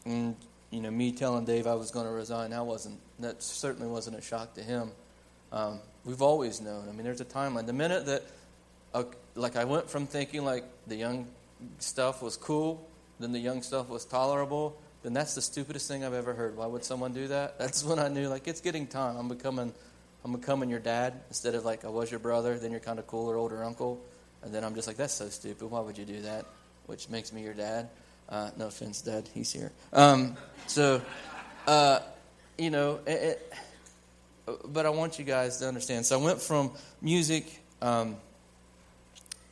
[0.04, 0.36] and
[0.70, 4.16] you know, me telling Dave I was going to resign, that wasn't that certainly wasn't
[4.16, 4.90] a shock to him.
[5.52, 6.88] Um, we've always known.
[6.88, 7.66] I mean, there's a timeline.
[7.66, 8.22] The minute that,
[8.94, 11.26] uh, like, I went from thinking like the young
[11.78, 12.86] stuff was cool,
[13.20, 16.56] then the young stuff was tolerable, then that's the stupidest thing I've ever heard.
[16.56, 17.58] Why would someone do that?
[17.58, 19.16] That's when I knew, like, it's getting time.
[19.16, 19.72] I'm becoming,
[20.24, 22.58] I'm becoming your dad instead of like I was your brother.
[22.58, 24.00] Then you're kind of cooler, older uncle,
[24.42, 25.70] and then I'm just like, that's so stupid.
[25.70, 26.44] Why would you do that?
[26.86, 27.88] Which makes me your dad.
[28.28, 29.28] Uh, no offense, Dad.
[29.32, 29.72] He's here.
[29.92, 31.00] Um, so,
[31.66, 32.00] uh,
[32.58, 33.52] you know, it, it,
[34.66, 36.06] but I want you guys to understand.
[36.06, 37.60] So I went from music.
[37.80, 38.16] Um,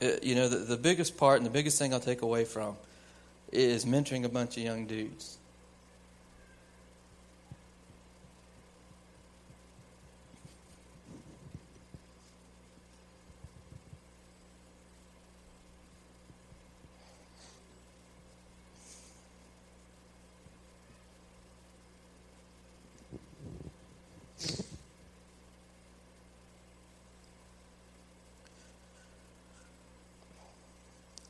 [0.01, 2.45] it, uh, you know, the, the biggest part and the biggest thing I'll take away
[2.45, 2.77] from
[3.53, 5.39] is mentoring a bunch of young dudes.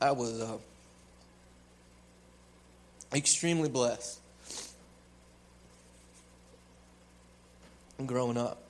[0.05, 0.57] I was uh,
[3.11, 4.19] extremely blessed
[8.05, 8.64] growing up.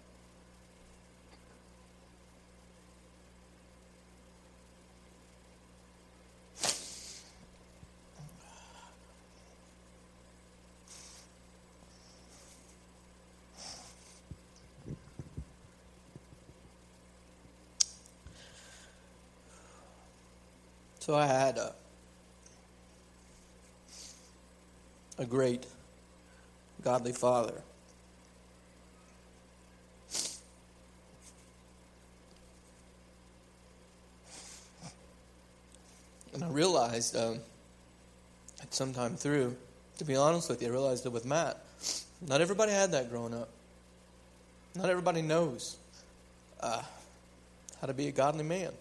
[21.06, 21.72] So I had a,
[25.20, 25.68] a great
[26.84, 27.62] godly father.
[36.34, 37.38] And I realized um,
[38.64, 39.56] at some time through,
[40.00, 41.64] to be honest with you, I realized it with Matt.
[42.28, 43.50] Not everybody had that growing up.
[44.74, 45.78] Not everybody knows
[46.62, 46.82] uh,
[47.80, 48.72] how to be a godly man.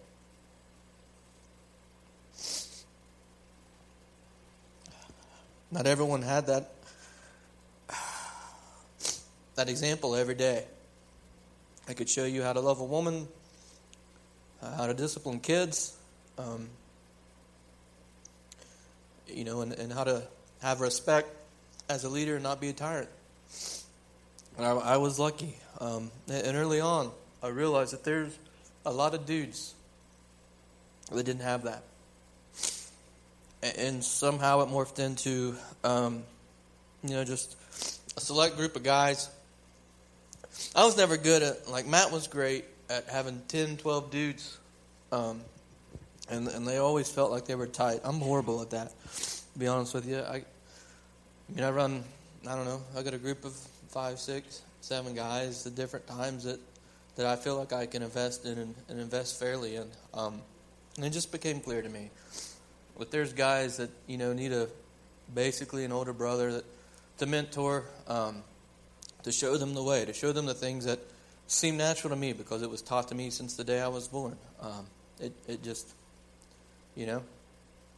[5.75, 6.71] Not everyone had that
[9.55, 10.63] that example every day.
[11.89, 13.27] I could show you how to love a woman,
[14.63, 15.97] uh, how to discipline kids,
[16.37, 16.69] um,
[19.27, 20.23] you know, and, and how to
[20.61, 21.27] have respect
[21.89, 23.09] as a leader and not be a tyrant.
[24.55, 25.57] And I, I was lucky.
[25.81, 27.11] Um, and early on,
[27.43, 28.39] I realized that there's
[28.85, 29.73] a lot of dudes
[31.11, 31.83] that didn't have that
[33.77, 36.23] and somehow it morphed into, um,
[37.03, 37.55] you know, just
[38.17, 39.29] a select group of guys.
[40.75, 44.57] I was never good at, like, Matt was great at having 10, 12 dudes,
[45.11, 45.41] um,
[46.29, 47.99] and, and they always felt like they were tight.
[48.03, 48.93] I'm horrible at that,
[49.53, 50.19] to be honest with you.
[50.19, 50.43] I, I
[51.53, 52.03] mean, I run,
[52.47, 53.53] I don't know, I got a group of
[53.89, 56.59] five, six, seven guys at different times that,
[57.15, 59.87] that I feel like I can invest in and, and invest fairly in.
[60.13, 60.41] Um,
[60.97, 62.09] and it just became clear to me
[62.97, 64.67] but there's guys that you know need a
[65.33, 66.65] basically an older brother that
[67.17, 68.43] to mentor, um,
[69.23, 70.99] to show them the way, to show them the things that
[71.47, 74.07] seem natural to me because it was taught to me since the day I was
[74.07, 74.37] born.
[74.61, 74.85] Um,
[75.19, 75.87] it it just
[76.95, 77.23] you know.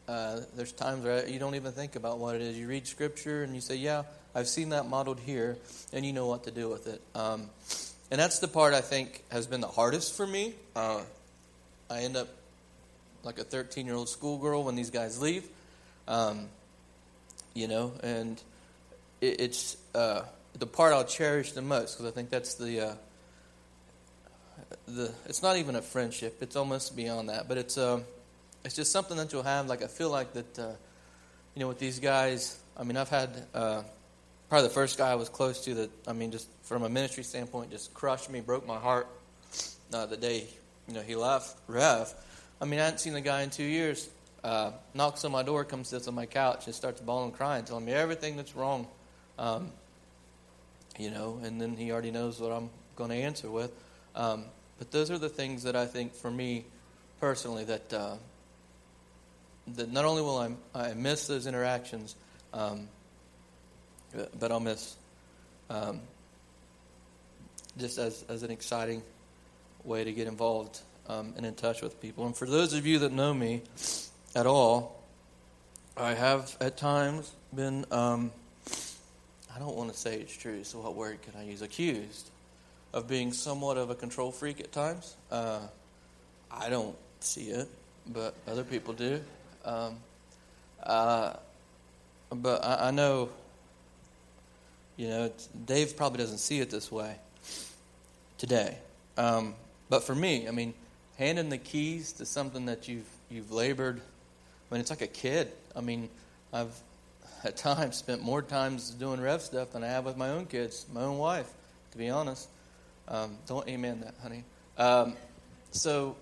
[0.08, 2.58] Uh, there's times where you don't even think about what it is.
[2.58, 5.58] You read scripture and you say, "Yeah, I've seen that modeled here,"
[5.92, 7.02] and you know what to do with it.
[7.14, 7.50] Um,
[8.10, 10.54] and that's the part I think has been the hardest for me.
[10.76, 11.02] Uh,
[11.90, 12.30] I end up
[13.28, 15.46] like a 13 year old schoolgirl when these guys leave.
[16.08, 16.48] Um,
[17.54, 18.42] you know, and
[19.20, 20.22] it, it's uh,
[20.58, 22.96] the part I'll cherish the most because I think that's the uh,
[24.88, 25.12] the.
[25.26, 27.50] It's not even a friendship; it's almost beyond that.
[27.50, 28.00] But it's uh,
[28.64, 29.68] it's just something that you'll have.
[29.68, 30.72] Like I feel like that, uh,
[31.54, 32.58] you know, with these guys.
[32.78, 33.84] I mean, I've had uh,
[34.48, 35.90] probably the first guy I was close to that.
[36.08, 39.08] I mean, just from a ministry standpoint, just crushed me, broke my heart.
[39.92, 40.48] Uh, the day
[40.88, 42.14] you know he left, Rev.
[42.60, 44.10] I mean, I hadn't seen the guy in two years.
[44.44, 47.86] Uh, knocks on my door, comes sits on my couch, and starts bawling, crying, telling
[47.86, 48.88] me everything that's wrong.
[49.38, 49.72] Um,
[50.98, 53.72] you know, and then he already knows what I'm going to answer with.
[54.16, 54.46] Um,
[54.80, 56.66] but those are the things that I think, for me
[57.20, 58.16] personally, that uh,
[59.76, 62.16] that not only will I, I miss those interactions,
[62.54, 62.88] um,
[64.40, 64.96] but I'll miss
[65.70, 66.00] um,
[67.78, 69.04] just as as an exciting
[69.84, 72.26] way to get involved um, and in touch with people.
[72.26, 73.62] And for those of you that know me
[74.36, 75.02] at all,
[75.96, 78.32] I have at times been, um,
[79.54, 81.62] I don't want to say it's true, so what word can I use?
[81.62, 82.30] Accused
[82.94, 85.16] of being somewhat of a control freak at times.
[85.32, 85.62] Uh,
[86.52, 87.68] I don't see it,
[88.08, 89.22] but other people do.
[89.66, 89.98] Um,
[90.84, 91.34] uh,
[92.30, 93.30] but I, I, know,
[94.96, 95.32] you know,
[95.66, 97.16] Dave probably doesn't see it this way
[98.38, 98.78] today.
[99.18, 99.56] Um,
[99.90, 100.74] but for me, I mean,
[101.18, 104.00] handing the keys to something that you've you've labored.
[104.00, 105.52] I mean, it's like a kid.
[105.76, 106.10] I mean,
[106.54, 106.74] I've
[107.44, 110.86] at times spent more times doing rev stuff than I have with my own kids,
[110.94, 111.50] my own wife.
[111.92, 112.48] To be honest,
[113.08, 114.44] um, don't amen that, honey.
[114.78, 115.16] Um,
[115.72, 116.16] so,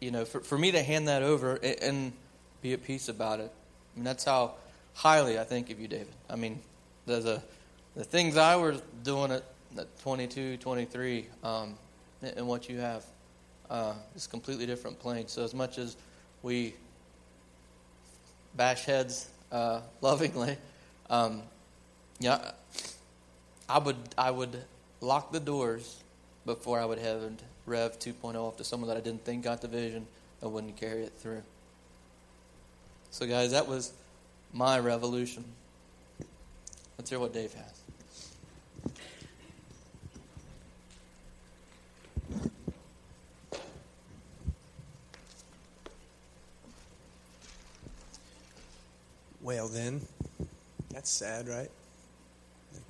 [0.00, 2.12] you know, for for me to hand that over and, and
[2.62, 4.54] be at peace about it, I mean, that's how
[4.94, 6.12] highly I think of you, David.
[6.28, 6.60] I mean,
[7.06, 7.42] the the,
[7.94, 9.44] the things I was doing at,
[9.78, 11.74] at 22, 23, um,
[12.22, 13.04] and what you have
[13.70, 15.28] uh, it's a completely different plane.
[15.28, 15.96] So as much as
[16.42, 16.74] we
[18.56, 20.56] bash heads uh, lovingly,
[21.10, 21.42] um,
[22.18, 22.52] yeah,
[23.68, 24.64] I would I would
[25.00, 26.02] lock the doors
[26.44, 27.32] before I would have
[27.66, 30.06] Rev 2.0 off to someone that I didn't think got the vision
[30.40, 31.42] and wouldn't carry it through.
[33.10, 33.92] So guys, that was
[34.52, 35.44] my revolution.
[36.96, 37.75] Let's hear what Dave has.
[49.46, 50.00] Well, then,
[50.92, 51.70] that's sad, right?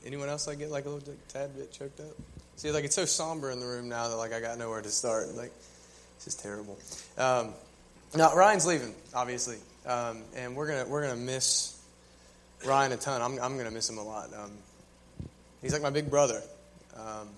[0.06, 2.16] Anyone else like get like a little like, tad bit choked up?
[2.56, 4.88] See, like it's so somber in the room now that like I got nowhere to
[4.88, 5.34] start.
[5.34, 5.52] Like,
[6.14, 6.78] this is terrible.
[7.18, 7.52] Um,
[8.14, 11.78] now Ryan's leaving, obviously, um, and we're gonna we're gonna miss
[12.66, 13.20] Ryan a ton.
[13.20, 14.30] I'm I'm gonna miss him a lot.
[14.32, 14.52] Um,
[15.60, 16.40] he's like my big brother.
[16.96, 17.28] Um,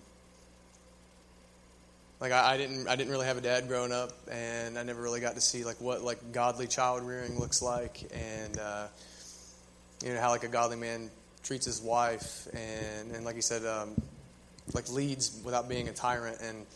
[2.21, 5.01] like I, I, didn't I didn't really have a dad growing up, and I never
[5.01, 8.87] really got to see like what like godly child rearing looks like, and uh,
[10.05, 11.11] you know how like a godly man
[11.45, 14.01] treats his wife, and and like he said, um,
[14.75, 16.67] like leads without being a tyrant, and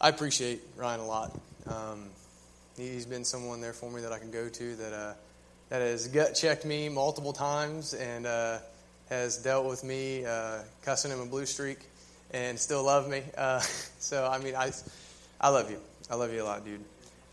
[0.00, 1.40] I appreciate Ryan a lot.
[1.66, 2.08] Um,
[2.76, 5.14] he's been someone there for me that I can go to that uh,
[5.70, 8.58] that has gut checked me multiple times and uh,
[9.08, 11.78] has dealt with me uh, cussing him a blue streak
[12.32, 13.22] and still love me.
[13.36, 13.60] Uh,
[13.98, 14.72] so, I mean, I,
[15.40, 15.78] I love you.
[16.10, 16.84] I love you a lot, dude.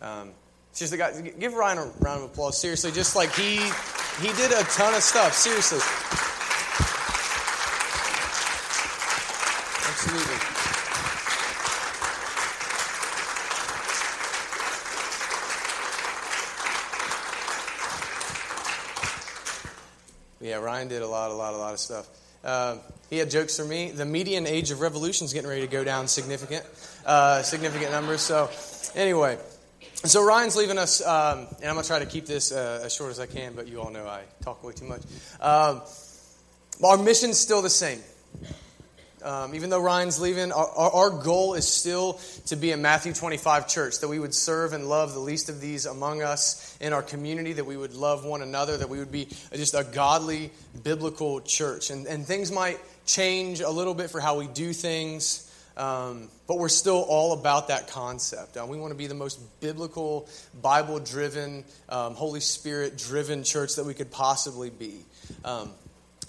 [0.01, 0.31] Um,
[0.73, 2.59] just the guy, give Ryan a round of applause.
[2.59, 3.57] Seriously, just like he
[4.21, 5.33] he did a ton of stuff.
[5.33, 5.79] Seriously.
[9.89, 10.59] Absolutely.
[20.41, 22.07] Yeah, Ryan did a lot, a lot, a lot of stuff.
[22.43, 22.77] Uh,
[23.09, 23.91] he had jokes for me.
[23.91, 26.65] The median age of revolution is getting ready to go down significant,
[27.05, 28.21] uh, significant numbers.
[28.21, 28.49] So,
[28.95, 29.37] anyway,
[30.05, 33.11] so Ryan's leaving us, um, and I'm to try to keep this uh, as short
[33.11, 35.01] as I can, but you all know I talk way too much.
[35.41, 35.81] Um,
[36.83, 37.99] our mission's still the same.
[39.21, 43.67] Um, even though Ryan's leaving, our, our, goal is still to be a Matthew 25
[43.67, 47.03] church, that we would serve and love the least of these among us in our
[47.03, 50.51] community, that we would love one another, that we would be just a godly,
[50.83, 51.89] biblical church.
[51.89, 56.59] And, and things might change a little bit for how we do things, um, but
[56.59, 58.55] we're still all about that concept.
[58.55, 60.29] Uh, we want to be the most biblical,
[60.61, 64.93] Bible driven, um, Holy Spirit driven church that we could possibly be.
[65.43, 65.71] Um,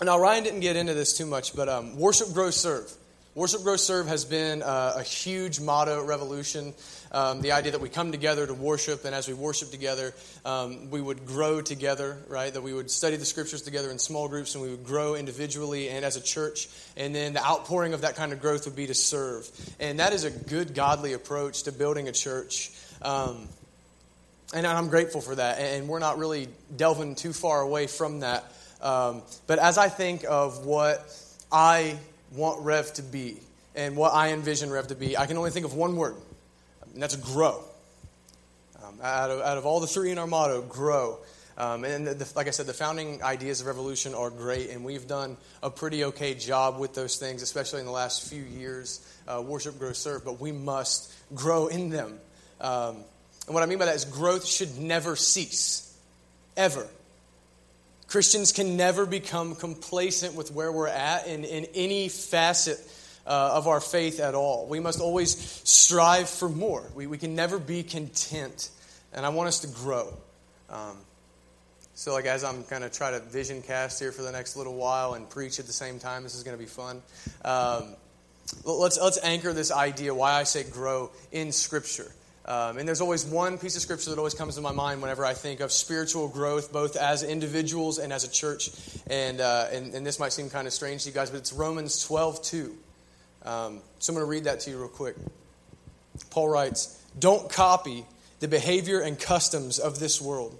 [0.02, 2.90] now, Ryan didn't get into this too much, but um, worship, grow, serve.
[3.34, 6.72] Worship, grow, serve has been uh, a huge motto revolution.
[7.12, 10.90] Um, the idea that we come together to worship, and as we worship together, um,
[10.90, 12.52] we would grow together, right?
[12.52, 15.88] That we would study the scriptures together in small groups, and we would grow individually
[15.88, 16.68] and as a church.
[16.96, 19.50] And then the outpouring of that kind of growth would be to serve.
[19.80, 22.70] And that is a good, godly approach to building a church.
[23.02, 23.48] Um,
[24.54, 25.58] and I'm grateful for that.
[25.58, 28.44] And we're not really delving too far away from that.
[28.80, 31.12] Um, but as I think of what
[31.52, 31.98] I
[32.32, 33.36] want Rev to be
[33.74, 36.14] and what I envision Rev to be, I can only think of one word,
[36.92, 37.62] and that's grow.
[38.82, 41.18] Um, out, of, out of all the three in our motto, grow.
[41.58, 44.84] Um, and the, the, like I said, the founding ideas of Revolution are great, and
[44.84, 49.06] we've done a pretty okay job with those things, especially in the last few years.
[49.28, 52.18] Uh, worship, grow, serve, but we must grow in them.
[52.60, 52.96] Um,
[53.46, 55.94] and what I mean by that is growth should never cease,
[56.56, 56.86] ever.
[58.06, 62.78] Christians can never become complacent with where we're at in, in any facet
[63.30, 64.66] uh, of our faith at all.
[64.66, 65.30] We must always
[65.64, 66.82] strive for more.
[66.96, 68.70] We, we can never be content.
[69.12, 70.12] And I want us to grow.
[70.68, 70.96] Um,
[71.94, 74.74] so, like, as I'm kind of try to vision cast here for the next little
[74.74, 77.02] while and preach at the same time, this is going to be fun.
[77.44, 77.94] Um,
[78.64, 82.10] let's, let's anchor this idea, why I say grow, in Scripture.
[82.46, 85.24] Um, and there's always one piece of scripture that always comes to my mind whenever
[85.24, 88.70] I think of spiritual growth, both as individuals and as a church.
[89.08, 91.52] And, uh, and, and, this might seem kind of strange to you guys, but it's
[91.52, 92.76] Romans 12 2.
[93.44, 95.16] Um, so I'm going to read that to you real quick.
[96.30, 98.04] Paul writes, Don't copy
[98.40, 100.56] the behavior and customs of this world,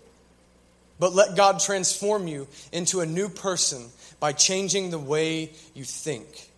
[0.99, 3.89] but let God transform you into a new person
[4.19, 6.51] by changing the way you think.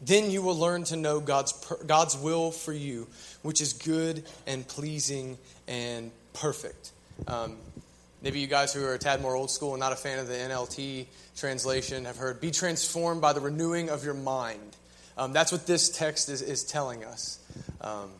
[0.00, 1.52] Then you will learn to know God's,
[1.86, 3.08] God's will for you,
[3.42, 6.92] which is good and pleasing and perfect.
[7.26, 7.56] Um,
[8.22, 10.28] maybe you guys who are a tad more old school and not a fan of
[10.28, 11.06] the NLT
[11.36, 14.76] translation have heard, be transformed by the renewing of your mind.
[15.18, 17.38] Um, that's what this text is, is telling us.
[17.80, 18.10] Um,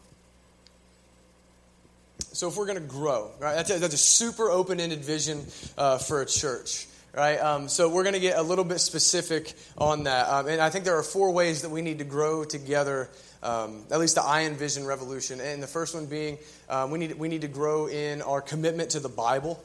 [2.32, 5.46] so if we're going to grow, right, that's a, that's a super open-ended vision
[5.76, 7.38] uh, for a church right?
[7.38, 10.28] Um, so we're going to get a little bit specific on that.
[10.28, 13.08] Um, and I think there are four ways that we need to grow together,
[13.42, 15.40] um, at least the I envision revolution.
[15.40, 16.38] And the first one being
[16.68, 19.62] um, we, need, we need to grow in our commitment to the Bible.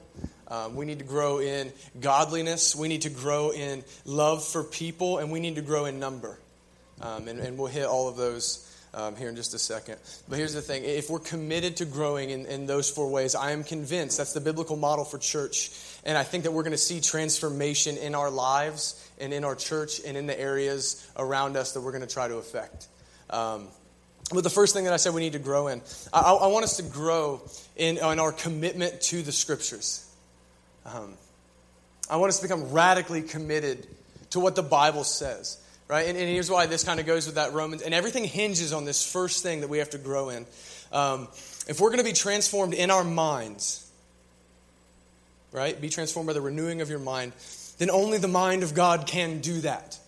[0.47, 2.75] Um, we need to grow in godliness.
[2.75, 5.19] We need to grow in love for people.
[5.19, 6.39] And we need to grow in number.
[7.03, 9.97] Um, and, and we'll hit all of those um, here in just a second.
[10.29, 13.51] But here's the thing if we're committed to growing in, in those four ways, I
[13.51, 15.71] am convinced that's the biblical model for church.
[16.05, 19.55] And I think that we're going to see transformation in our lives and in our
[19.55, 22.87] church and in the areas around us that we're going to try to affect.
[23.29, 23.67] Um,
[24.33, 25.81] but the first thing that I said we need to grow in,
[26.13, 27.41] I, I want us to grow
[27.75, 30.09] in, in, our commitment to the scriptures.
[30.85, 31.15] Um,
[32.09, 33.85] I want us to become radically committed
[34.31, 35.62] to what the Bible says.
[35.93, 36.07] Right?
[36.07, 37.83] And, and here's why this kind of goes with that Romans.
[37.83, 40.47] And everything hinges on this first thing that we have to grow in.
[40.91, 41.27] Um,
[41.67, 43.87] if we're going to be transformed in our minds,
[45.51, 45.79] right?
[45.79, 47.33] Be transformed by the renewing of your mind,
[47.77, 49.99] then only the mind of God can do that.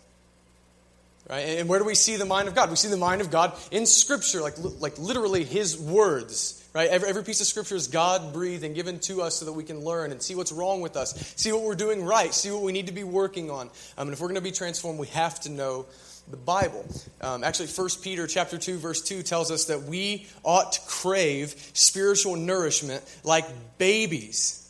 [1.30, 1.60] Right?
[1.60, 2.72] And where do we see the mind of God?
[2.72, 6.65] We see the mind of God in Scripture, like, like literally His words.
[6.76, 6.90] Right?
[6.90, 9.64] Every, every piece of Scripture is God breathed and given to us so that we
[9.64, 12.64] can learn and see what's wrong with us, see what we're doing right, see what
[12.64, 13.70] we need to be working on.
[13.98, 15.86] Um, and if we're going to be transformed, we have to know
[16.30, 16.86] the Bible.
[17.22, 21.56] Um, actually, 1 Peter chapter 2, verse 2 tells us that we ought to crave
[21.72, 23.46] spiritual nourishment like
[23.78, 24.70] babies,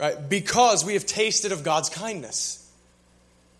[0.00, 0.16] right?
[0.30, 2.66] Because we have tasted of God's kindness.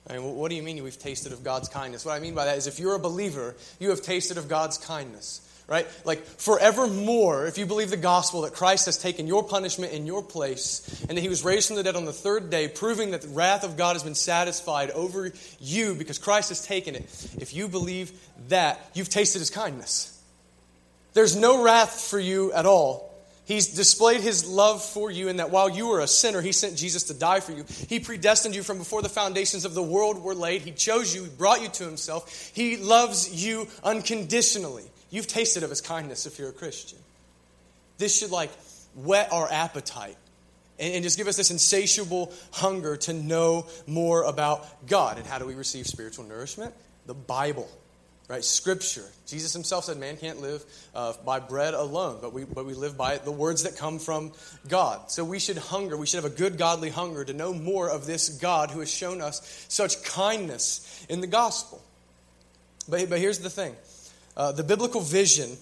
[0.08, 2.06] I mean, what do you mean we've tasted of God's kindness?
[2.06, 4.78] What I mean by that is if you're a believer, you have tasted of God's
[4.78, 5.46] kindness.
[5.72, 5.88] Right?
[6.04, 10.22] Like forevermore, if you believe the gospel that Christ has taken your punishment in your
[10.22, 13.22] place and that he was raised from the dead on the third day, proving that
[13.22, 17.04] the wrath of God has been satisfied over you because Christ has taken it,
[17.40, 18.12] if you believe
[18.48, 20.22] that, you've tasted his kindness.
[21.14, 23.12] There's no wrath for you at all
[23.44, 26.76] He's displayed his love for you in that while you were a sinner, he sent
[26.76, 27.64] Jesus to die for you.
[27.88, 30.62] He predestined you from before the foundations of the world were laid.
[30.62, 32.52] He chose you, he brought you to himself.
[32.54, 34.84] He loves you unconditionally.
[35.12, 36.98] You've tasted of his kindness if you're a Christian.
[37.98, 38.50] This should like
[38.96, 40.16] whet our appetite
[40.80, 45.18] and, and just give us this insatiable hunger to know more about God.
[45.18, 46.74] And how do we receive spiritual nourishment?
[47.06, 47.70] The Bible
[48.32, 48.44] right?
[48.44, 49.04] Scripture.
[49.26, 52.96] Jesus himself said, Man can't live uh, by bread alone, but we, but we live
[52.96, 54.32] by the words that come from
[54.68, 55.10] God.
[55.10, 55.98] So we should hunger.
[55.98, 58.90] We should have a good, godly hunger to know more of this God who has
[58.90, 61.82] shown us such kindness in the gospel.
[62.88, 63.76] But, but here's the thing
[64.36, 65.56] uh, the biblical vision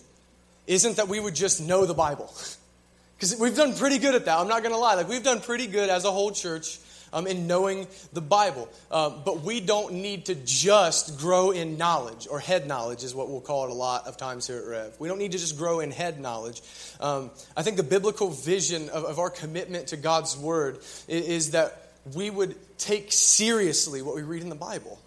[0.67, 2.33] isn't that we would just know the Bible.
[3.17, 4.39] Because we've done pretty good at that.
[4.39, 4.95] I'm not going to lie.
[4.95, 6.79] Like, we've done pretty good as a whole church
[7.13, 8.69] um, in knowing the Bible.
[8.91, 13.29] Uh, but we don't need to just grow in knowledge, or head knowledge is what
[13.29, 14.97] we'll call it a lot of times here at Rev.
[14.99, 16.63] We don't need to just grow in head knowledge.
[17.01, 21.51] Um, I think the biblical vision of, of our commitment to God's Word is, is
[21.51, 24.99] that we would take seriously what we read in the Bible.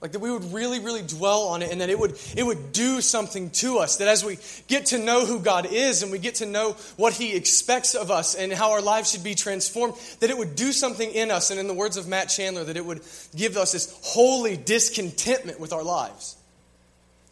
[0.00, 2.72] Like that we would really, really dwell on it and that it would, it would
[2.72, 3.96] do something to us.
[3.96, 4.38] That as we
[4.68, 8.10] get to know who God is and we get to know what He expects of
[8.10, 11.50] us and how our lives should be transformed, that it would do something in us.
[11.50, 13.02] And in the words of Matt Chandler, that it would
[13.34, 16.36] give us this holy discontentment with our lives.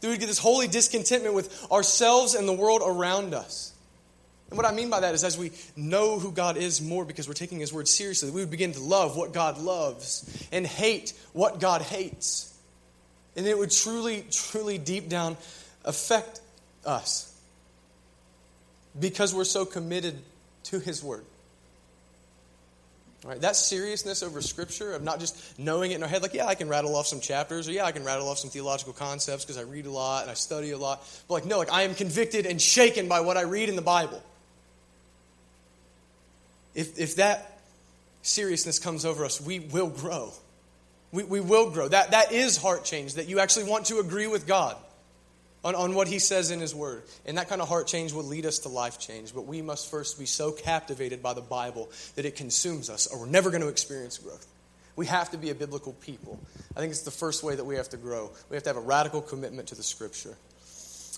[0.01, 3.73] That we would get this holy discontentment with ourselves and the world around us.
[4.51, 7.29] And what I mean by that is as we know who God is more because
[7.29, 11.13] we're taking His word seriously, we would begin to love what God loves and hate
[11.33, 12.53] what God hates.
[13.37, 15.37] And it would truly, truly deep down
[15.85, 16.41] affect
[16.85, 17.33] us
[18.99, 20.19] because we're so committed
[20.65, 21.25] to His Word.
[23.25, 26.47] Right, that seriousness over Scripture, of not just knowing it in our head, like, yeah,
[26.47, 29.45] I can rattle off some chapters, or yeah, I can rattle off some theological concepts
[29.45, 31.05] because I read a lot and I study a lot.
[31.27, 33.83] But, like, no, like, I am convicted and shaken by what I read in the
[33.83, 34.23] Bible.
[36.75, 37.59] If, if that
[38.23, 40.33] seriousness comes over us, we will grow.
[41.13, 41.89] We, we will grow.
[41.89, 44.77] That, that is heart change, that you actually want to agree with God
[45.65, 47.03] on, on what He says in His Word.
[47.25, 49.35] And that kind of heart change will lead us to life change.
[49.35, 53.21] But we must first be so captivated by the Bible that it consumes us, or
[53.21, 54.47] we're never going to experience growth.
[54.97, 56.41] We have to be a biblical people.
[56.75, 58.33] I think it's the first way that we have to grow.
[58.49, 60.37] We have to have a radical commitment to the Scripture.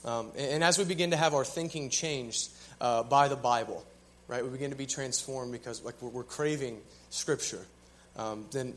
[0.05, 3.85] Um, and, and, as we begin to have our thinking changed uh, by the Bible,
[4.29, 6.81] right, we begin to be transformed because like we're, we're craving
[7.11, 7.65] Scripture.
[8.17, 8.75] Um, then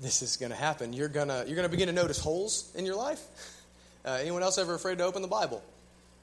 [0.00, 0.92] this is going to happen.
[0.92, 3.20] You're going to you're going to begin to notice holes in your life.
[4.04, 5.62] Uh, anyone else ever afraid to open the Bible?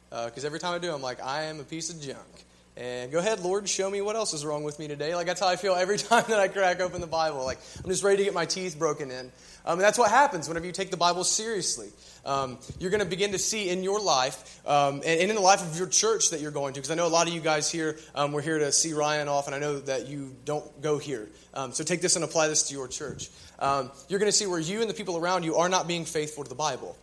[0.09, 2.45] Because uh, every time I do, I'm like, I am a piece of junk.
[2.77, 5.15] And go ahead, Lord, show me what else is wrong with me today.
[5.15, 7.45] Like that's how I feel every time that I crack open the Bible.
[7.45, 9.31] Like I'm just ready to get my teeth broken in.
[9.65, 11.89] Um, and that's what happens whenever you take the Bible seriously.
[12.25, 15.61] Um, you're going to begin to see in your life um, and, in the life
[15.61, 16.79] of your church that you're going to.
[16.79, 19.27] Because I know a lot of you guys here, um, we're here to see Ryan
[19.27, 21.29] off, and I know that you don't go here.
[21.53, 23.29] Um, so take this and apply this to your church.
[23.57, 26.05] Um, you're going to see where you and the people around you are not being
[26.05, 26.95] faithful to the Bible.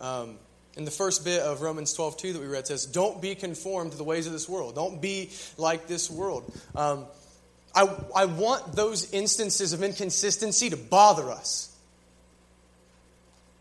[0.00, 0.38] Um,
[0.76, 3.92] in the first bit of Romans 12, 2 that we read says, Don't be conformed
[3.92, 4.74] to the ways of this world.
[4.74, 6.52] Don't be like this world.
[6.74, 7.06] Um,
[7.74, 11.70] I, I want those instances of inconsistency to bother us.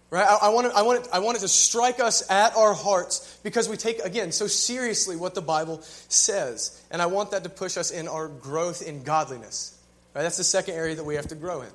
[0.09, 0.27] Right?
[0.27, 2.75] I, I, want it, I, want it, I want it to strike us at our
[2.75, 6.79] hearts because we take, again, so seriously what the Bible says.
[6.91, 9.75] And I want that to push us in our growth in godliness.
[10.13, 10.21] Right?
[10.21, 11.69] That's the second area that we have to grow in.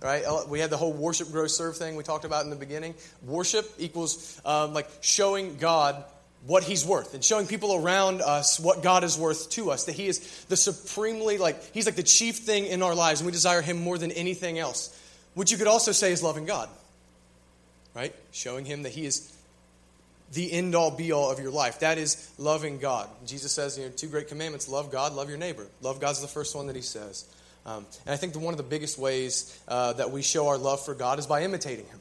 [0.00, 0.24] Right?
[0.48, 2.94] We had the whole worship, grow, serve thing we talked about in the beginning.
[3.26, 6.04] Worship equals um, like showing God
[6.46, 9.84] what he's worth and showing people around us what God is worth to us.
[9.84, 13.26] That he is the supremely, like, he's like the chief thing in our lives, and
[13.26, 14.94] we desire him more than anything else.
[15.34, 16.68] Which you could also say is loving God,
[17.94, 18.14] right?
[18.32, 19.36] Showing him that he is
[20.32, 21.80] the end all be all of your life.
[21.80, 23.08] That is loving God.
[23.26, 25.66] Jesus says, you know, two great commandments love God, love your neighbor.
[25.80, 27.24] Love God's the first one that he says.
[27.68, 30.82] Um, and I think one of the biggest ways uh, that we show our love
[30.82, 32.00] for God is by imitating him.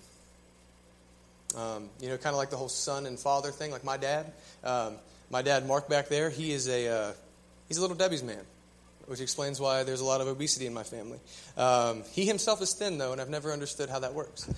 [1.58, 4.32] Um, you know, kind of like the whole son and father thing, like my dad.
[4.64, 4.96] Um,
[5.30, 7.12] my dad, Mark, back there, he is a uh,
[7.68, 8.40] he's a little Debbie's man,
[9.08, 11.20] which explains why there's a lot of obesity in my family.
[11.58, 14.50] Um, he himself is thin, though, and I've never understood how that works.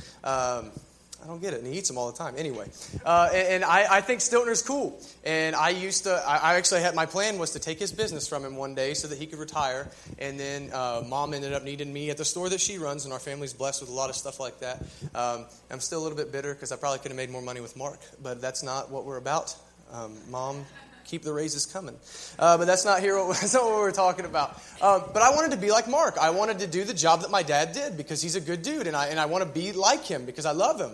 [1.24, 1.62] I don't get it.
[1.62, 2.36] And he eats them all the time.
[2.38, 2.68] Anyway,
[3.06, 5.02] uh, and, and I, I, think Stiltner's cool.
[5.24, 8.28] And I used to, I, I, actually had, my plan was to take his business
[8.28, 9.90] from him one day so that he could retire.
[10.18, 13.14] And then uh, mom ended up needing me at the store that she runs, and
[13.14, 14.82] our family's blessed with a lot of stuff like that.
[15.14, 17.62] Um, I'm still a little bit bitter because I probably could have made more money
[17.62, 19.56] with Mark, but that's not what we're about.
[19.92, 20.66] Um, mom
[21.10, 21.96] keep the raises coming.
[22.38, 23.16] Uh, but that's not here.
[23.28, 24.62] That's not what we're talking about.
[24.82, 26.18] Um, but I wanted to be like Mark.
[26.18, 28.88] I wanted to do the job that my dad did because he's a good dude,
[28.88, 30.92] and I and I want to be like him because I love him.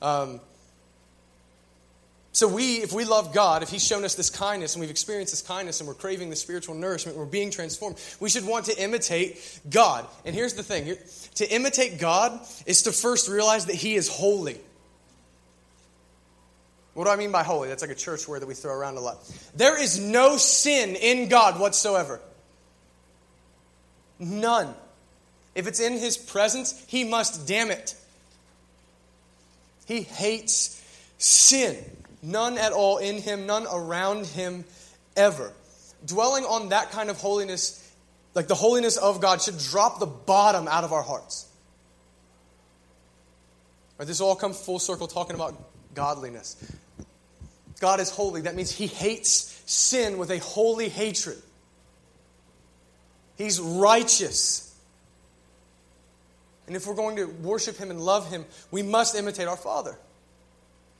[0.00, 0.40] Um,
[2.34, 5.34] so we, if we love God, if He's shown us this kindness and we've experienced
[5.34, 8.82] this kindness and we're craving the spiritual nourishment, we're being transformed, we should want to
[8.82, 10.06] imitate God.
[10.24, 10.96] And here's the thing:
[11.34, 14.58] to imitate God is to first realize that He is holy.
[16.94, 17.68] What do I mean by holy?
[17.68, 19.18] That's like a church word that we throw around a lot.
[19.54, 22.20] There is no sin in God whatsoever.
[24.18, 24.74] None.
[25.54, 27.94] If it's in His presence, He must damn it.
[29.86, 30.82] He hates
[31.18, 31.76] sin.
[32.22, 34.64] None at all in him, none around him
[35.16, 35.52] ever.
[36.06, 37.78] Dwelling on that kind of holiness,
[38.34, 41.46] like the holiness of God, should drop the bottom out of our hearts.
[43.98, 45.54] Right, this all comes full circle talking about
[45.94, 46.56] godliness.
[47.82, 48.42] God is holy.
[48.42, 51.36] That means he hates sin with a holy hatred.
[53.36, 54.72] He's righteous.
[56.68, 59.98] And if we're going to worship Him and love Him, we must imitate our Father.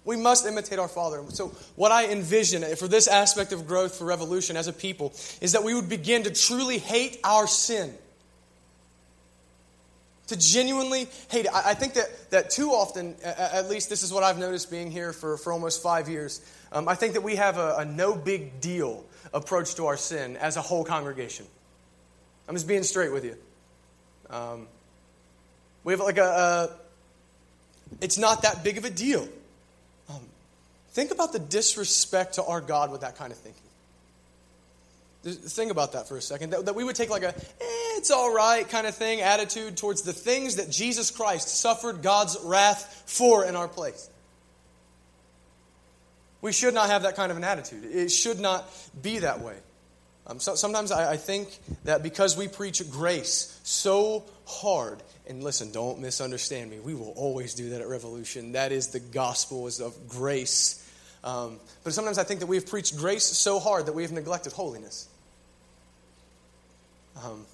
[0.05, 1.22] We must imitate our Father.
[1.28, 5.53] So, what I envision for this aspect of growth for Revolution as a people is
[5.53, 7.95] that we would begin to truly hate our sin.
[10.28, 11.50] To genuinely hate it.
[11.52, 15.12] I think that, that too often, at least this is what I've noticed being here
[15.12, 18.60] for, for almost five years, um, I think that we have a, a no big
[18.60, 19.04] deal
[19.34, 21.44] approach to our sin as a whole congregation.
[22.48, 23.36] I'm just being straight with you.
[24.30, 24.68] Um,
[25.84, 26.70] we have like a, a
[28.00, 29.28] it's not that big of a deal.
[30.08, 30.20] Um,
[30.92, 33.62] think about the disrespect to our God with that kind of thinking.
[35.22, 36.50] Think about that for a second.
[36.50, 39.76] That, that we would take like a, eh, it's all right kind of thing attitude
[39.76, 44.10] towards the things that Jesus Christ suffered God's wrath for in our place.
[46.40, 47.84] We should not have that kind of an attitude.
[47.84, 48.68] It should not
[49.00, 49.54] be that way.
[50.26, 55.70] Um, so, sometimes I, I think that because we preach grace so hard, and listen,
[55.70, 56.80] don't misunderstand me.
[56.80, 58.52] We will always do that at Revolution.
[58.52, 60.78] That is the gospel is of grace.
[61.22, 64.52] Um, but sometimes I think that we've preached grace so hard that we have neglected
[64.52, 65.08] holiness.
[67.24, 67.46] Um,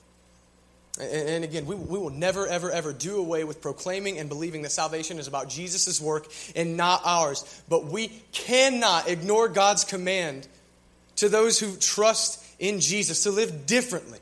[1.00, 4.62] and, and, again, we, we will never, ever, ever do away with proclaiming and believing
[4.62, 7.62] that salvation is about Jesus' work and not ours.
[7.68, 10.48] But we cannot ignore God's command
[11.16, 14.18] to those who trust in Jesus to live differently.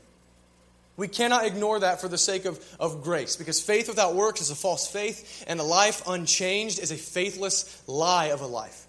[0.97, 4.49] We cannot ignore that for the sake of, of grace, because faith without works is
[4.49, 8.87] a false faith, and a life unchanged is a faithless lie of a life.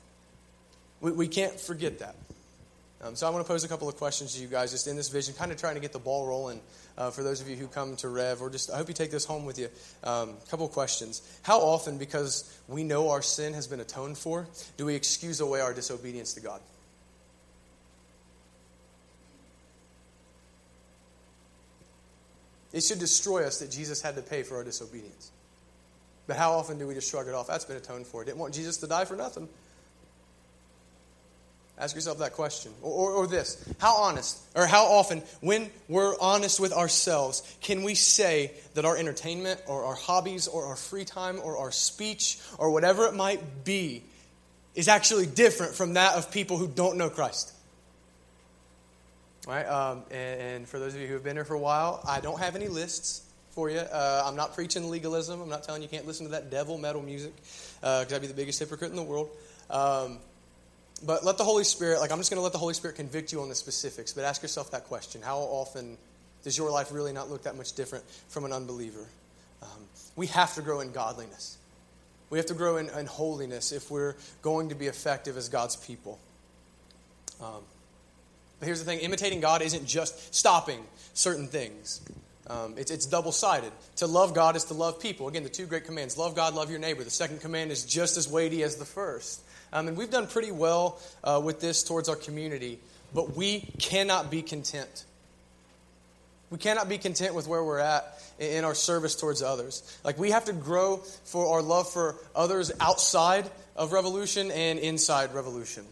[1.03, 2.17] We, we can't forget that.
[3.01, 4.97] Um, so I want to pose a couple of questions to you guys just in
[4.97, 6.61] this vision, kind of trying to get the ball rolling
[6.97, 9.13] uh, for those of you who come to Rev, or just I hope you take
[9.13, 9.69] this home with you.
[10.03, 11.23] A um, couple of questions.
[11.43, 15.61] How often, because we know our sin has been atoned for, do we excuse away
[15.61, 16.61] our disobedience to God?
[22.73, 25.31] It should destroy us that Jesus had to pay for our disobedience.
[26.27, 27.47] But how often do we just shrug it off?
[27.47, 28.25] That's been atoned for.
[28.25, 29.49] Didn't want Jesus to die for nothing.
[31.81, 32.73] Ask yourself that question.
[32.83, 37.85] Or, or, or, this How honest, or how often, when we're honest with ourselves, can
[37.85, 42.39] we say that our entertainment, or our hobbies, or our free time, or our speech,
[42.59, 44.03] or whatever it might be,
[44.75, 47.53] is actually different from that of people who don't know Christ?
[49.47, 49.67] Right?
[49.67, 52.21] Um, and, and, for those of you who have been here for a while, I
[52.21, 53.79] don't have any lists for you.
[53.79, 55.41] Uh, I'm not preaching legalism.
[55.41, 57.35] I'm not telling you can't listen to that devil metal music
[57.81, 59.31] because uh, I'd be the biggest hypocrite in the world.
[59.71, 60.19] Um,
[61.05, 63.33] but let the Holy Spirit, like I'm just going to let the Holy Spirit convict
[63.33, 65.23] you on the specifics, but ask yourself that question.
[65.23, 65.97] How often
[66.43, 69.07] does your life really not look that much different from an unbeliever?
[69.63, 69.85] Um,
[70.17, 71.59] we have to grow in godliness.
[72.31, 75.77] We have to grow in, in holiness if we're going to be effective as God's
[75.77, 76.19] people.
[77.41, 77.63] Um,
[78.59, 80.85] but here's the thing imitating God isn't just stopping
[81.15, 82.01] certain things.
[82.49, 83.73] Um, it's, it's double sided.
[83.97, 85.29] To love God is to love people.
[85.29, 87.05] Again, the two great commands love God, love your neighbor.
[87.05, 89.43] The second command is just as weighty as the first.
[89.73, 92.79] Um, and we've done pretty well uh, with this towards our community,
[93.15, 95.05] but we cannot be content.
[96.51, 98.05] We cannot be content with where we're at
[98.39, 99.99] in our service towards others.
[100.05, 105.35] Like, we have to grow for our love for others outside of revolution and inside
[105.35, 105.85] revolution.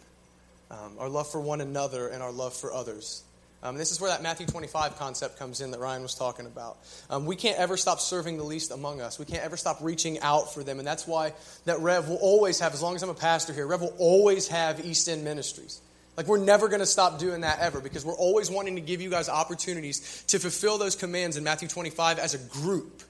[0.71, 3.23] Um, our love for one another and our love for others.
[3.67, 6.79] Um, this is where that Matthew 25 concept comes in that Ryan was talking about.
[7.11, 9.19] Um, we can't ever stop serving the least among us.
[9.19, 10.79] We can't ever stop reaching out for them.
[10.79, 11.33] And that's why
[11.65, 14.47] that Rev will always have, as long as I'm a pastor here, Rev will always
[14.49, 15.81] have East End Ministries.
[16.17, 19.01] Like, we're never going to stop doing that ever because we're always wanting to give
[19.01, 23.03] you guys opportunities to fulfill those commands in Matthew 25 as a group.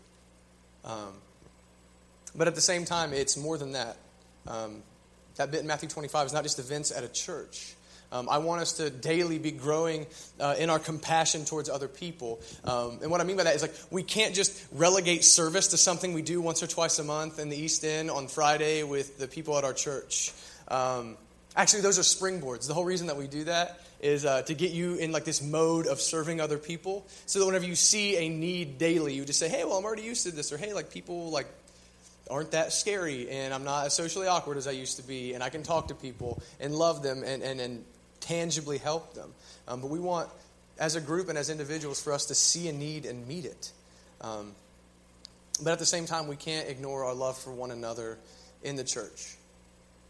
[0.86, 1.12] Um,
[2.34, 3.98] but at the same time, it's more than that.
[4.48, 4.82] Um,
[5.36, 7.76] that bit in Matthew 25 is not just events at a church.
[8.12, 10.07] Um, I want us to daily be growing
[10.40, 12.40] uh, in our compassion towards other people.
[12.64, 15.76] Um, and what I mean by that is like we can't just relegate service to
[15.76, 19.18] something we do once or twice a month in the East End on Friday with
[19.18, 20.32] the people at our church.
[20.68, 21.16] Um,
[21.57, 22.66] actually, those are springboards.
[22.68, 25.42] The whole reason that we do that is uh, to get you in like this
[25.42, 29.38] mode of serving other people, so that whenever you see a need daily, you just
[29.38, 31.46] say, "Hey, well, I'm already used to this," or "Hey, like people like
[32.30, 35.42] aren't that scary and I'm not as socially awkward as I used to be and
[35.42, 37.84] I can talk to people and love them and, and, and
[38.27, 39.33] tangibly help them.
[39.68, 40.29] Um, but we want,
[40.79, 43.72] as a group and as individuals, for us to see a need and meet it.
[44.20, 44.53] Um,
[45.62, 48.18] but at the same time, we can't ignore our love for one another
[48.62, 49.37] in the church.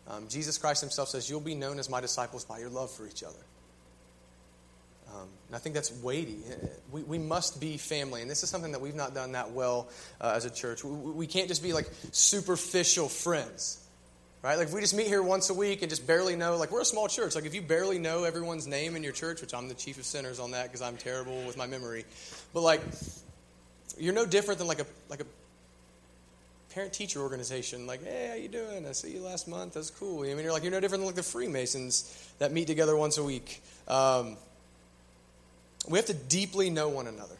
[0.08, 3.06] Um, Jesus Christ himself says, You'll be known as my disciples by your love for
[3.06, 3.34] each other.
[5.14, 6.38] Um, and I think that's weighty.
[6.90, 8.22] We, we must be family.
[8.22, 9.88] And this is something that we've not done that well
[10.20, 10.84] uh, as a church.
[10.84, 13.85] We, we can't just be like superficial friends.
[14.46, 14.58] Right?
[14.58, 16.82] Like if we just meet here once a week and just barely know, like we're
[16.82, 17.34] a small church.
[17.34, 20.04] Like if you barely know everyone's name in your church, which I'm the chief of
[20.04, 22.04] sinners on that because I'm terrible with my memory,
[22.54, 22.80] but like
[23.98, 25.24] you're no different than like a like a
[26.72, 27.88] parent teacher organization.
[27.88, 28.86] Like, hey, how you doing?
[28.86, 29.74] I see you last month.
[29.74, 30.22] That's cool.
[30.22, 33.18] I mean, you're like you're no different than like the Freemasons that meet together once
[33.18, 33.60] a week.
[33.88, 34.36] Um,
[35.88, 37.34] we have to deeply know one another.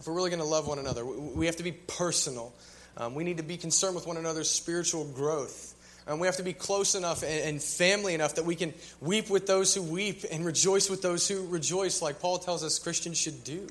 [0.00, 2.52] If we're really going to love one another, we have to be personal.
[2.96, 5.76] Um, we need to be concerned with one another's spiritual growth.
[6.08, 9.46] And we have to be close enough and, family enough that we can weep with
[9.46, 13.44] those who weep and rejoice with those who rejoice, like Paul tells us Christians should
[13.44, 13.68] do.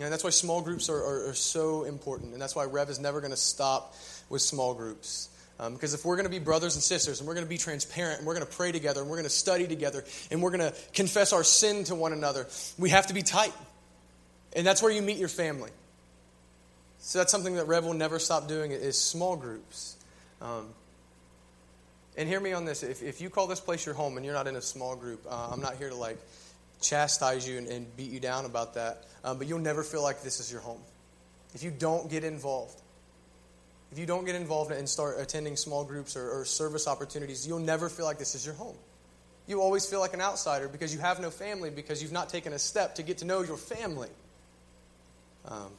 [0.00, 2.32] And that's why small groups are, are, are so important.
[2.32, 3.94] And that's why Rev is never going to stop
[4.28, 5.28] with small groups.
[5.60, 7.58] Um, because if we're going to be brothers and sisters and we're going to be
[7.58, 10.50] transparent and we're going to pray together and we're going to study together and we're
[10.50, 13.52] going to confess our sin to one another, we have to be tight.
[14.56, 15.70] And that's where you meet your family.
[17.06, 19.96] So that's something that Rev will never stop doing is small groups.
[20.40, 20.68] Um,
[22.16, 22.82] and hear me on this.
[22.82, 25.22] If, if you call this place your home and you're not in a small group,
[25.28, 26.16] uh, I'm not here to like
[26.80, 29.04] chastise you and, and beat you down about that.
[29.22, 30.80] Um, but you'll never feel like this is your home.
[31.54, 32.80] If you don't get involved,
[33.92, 37.58] if you don't get involved and start attending small groups or, or service opportunities, you'll
[37.58, 38.76] never feel like this is your home.
[39.46, 42.54] You always feel like an outsider because you have no family because you've not taken
[42.54, 44.08] a step to get to know your family.
[45.46, 45.70] Um,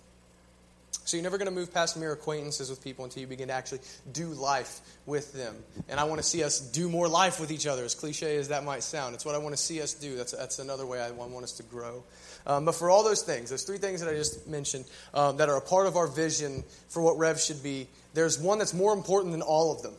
[1.06, 3.54] so you're never going to move past mere acquaintances with people until you begin to
[3.54, 3.80] actually
[4.12, 5.56] do life with them.
[5.88, 8.48] And I want to see us do more life with each other, as cliche as
[8.48, 9.14] that might sound.
[9.14, 10.16] It's what I want to see us do.
[10.16, 12.04] That's, that's another way I want us to grow.
[12.48, 15.48] Um, but for all those things, those three things that I just mentioned um, that
[15.48, 18.92] are a part of our vision for what Rev should be, there's one that's more
[18.92, 19.94] important than all of them.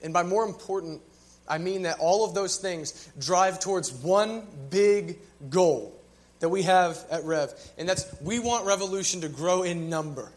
[0.00, 1.00] And by more important,
[1.48, 5.18] I mean that all of those things drive towards one big
[5.50, 5.95] goal
[6.40, 10.30] that we have at Rev, and that's we want Revolution to grow in number.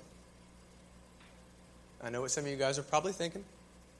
[2.01, 3.43] I know what some of you guys are probably thinking.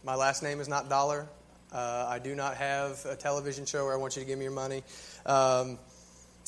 [0.03, 1.27] My last name is not Dollar.
[1.71, 4.45] Uh, I do not have a television show where I want you to give me
[4.45, 4.83] your money.
[5.25, 5.77] Um,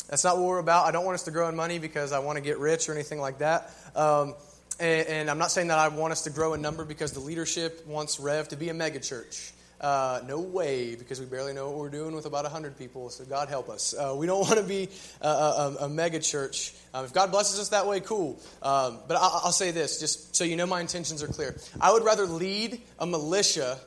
[0.09, 0.87] that's not what we're about.
[0.87, 2.93] I don't want us to grow in money because I want to get rich or
[2.93, 3.71] anything like that.
[3.95, 4.35] Um,
[4.79, 7.19] and, and, I'm not saying that I want us to grow in number because the
[7.19, 9.51] leadership wants Rev to be a megachurch.
[9.81, 13.25] Uh, no way, because we barely know what we're doing with about 100 people, so
[13.25, 13.95] God help us.
[13.97, 14.89] Uh, we don't want to be
[15.21, 16.75] a, a, a mega church.
[16.93, 18.39] Um, if God blesses us that way, cool.
[18.61, 21.57] Um, but I'll, I'll say this, just so you know my intentions are clear.
[21.79, 23.79] I would rather lead a militia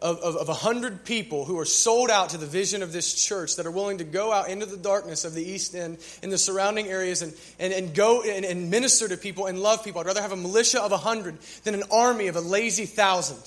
[0.00, 3.56] of, of, of 100 people who are sold out to the vision of this church
[3.56, 6.38] that are willing to go out into the darkness of the East End and the
[6.38, 10.00] surrounding areas and, and, and go and, and minister to people and love people.
[10.00, 13.38] I'd rather have a militia of 100 than an army of a lazy thousand.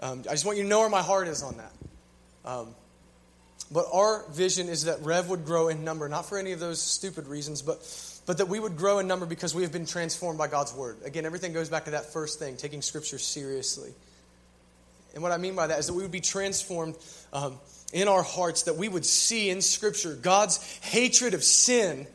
[0.00, 1.72] Um, I just want you to know where my heart is on that.
[2.44, 2.74] Um,
[3.70, 6.80] But our vision is that Rev would grow in number, not for any of those
[6.80, 7.78] stupid reasons, but,
[8.24, 10.98] but that we would grow in number because we have been transformed by God's Word.
[11.04, 13.92] Again, everything goes back to that first thing, taking Scripture seriously.
[15.14, 16.94] And what I mean by that is that we would be transformed
[17.32, 17.58] um,
[17.92, 22.06] in our hearts, that we would see in Scripture God's hatred of sin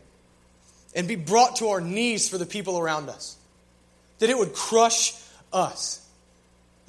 [0.96, 3.36] and be brought to our knees for the people around us.
[4.20, 5.14] That it would crush
[5.52, 6.01] us.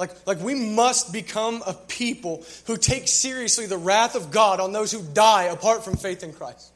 [0.02, 4.72] Like, like we must become a people who take seriously the wrath of God on
[4.72, 6.72] those who die apart from faith in Christ.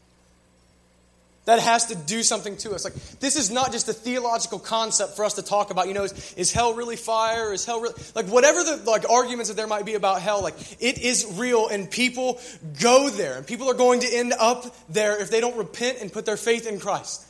[1.47, 2.85] That has to do something to us.
[2.85, 5.89] Like this is not just a theological concept for us to talk about.
[5.89, 7.53] You know, is, is hell really fire?
[7.53, 10.41] Is hell really like whatever the like arguments that there might be about hell?
[10.41, 12.39] Like it is real, and people
[12.81, 16.12] go there, and people are going to end up there if they don't repent and
[16.12, 17.27] put their faith in Christ.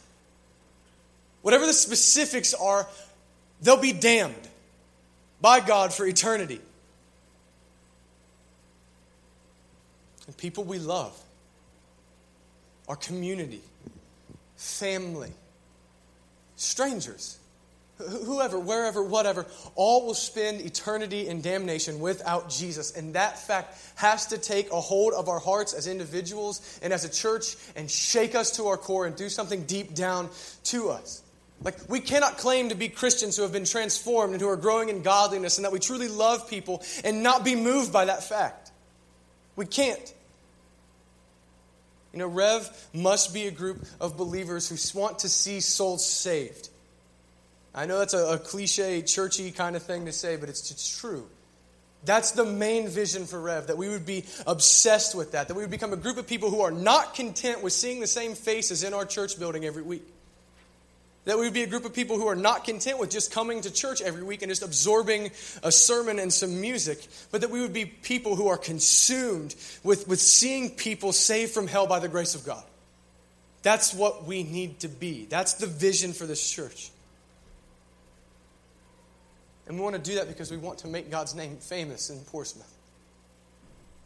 [1.41, 2.87] Whatever the specifics are,
[3.63, 4.49] they'll be damned
[5.41, 6.61] by God for eternity.
[10.27, 11.17] And people we love,
[12.89, 13.63] our community,
[14.57, 15.33] family,
[16.57, 17.39] strangers,
[17.99, 22.95] whoever, wherever, whatever, all will spend eternity in damnation without Jesus.
[22.95, 27.05] And that fact has to take a hold of our hearts as individuals and as
[27.05, 30.29] a church and shake us to our core and do something deep down
[30.65, 31.23] to us.
[31.63, 34.89] Like, we cannot claim to be Christians who have been transformed and who are growing
[34.89, 38.71] in godliness and that we truly love people and not be moved by that fact.
[39.57, 40.15] We can't.
[42.13, 46.69] You know, Rev must be a group of believers who want to see souls saved.
[47.75, 50.99] I know that's a, a cliche, churchy kind of thing to say, but it's, it's
[50.99, 51.27] true.
[52.05, 55.63] That's the main vision for Rev, that we would be obsessed with that, that we
[55.63, 58.85] would become a group of people who are not content with seeing the same faces
[58.85, 60.07] in our church building every week.
[61.27, 63.61] That we would be a group of people who are not content with just coming
[63.61, 67.61] to church every week and just absorbing a sermon and some music, but that we
[67.61, 72.09] would be people who are consumed with, with seeing people saved from hell by the
[72.09, 72.63] grace of God.
[73.63, 75.27] That's what we need to be.
[75.27, 76.91] That's the vision for this church.
[79.67, 82.21] And we want to do that because we want to make God's name famous in
[82.21, 82.73] Portsmouth.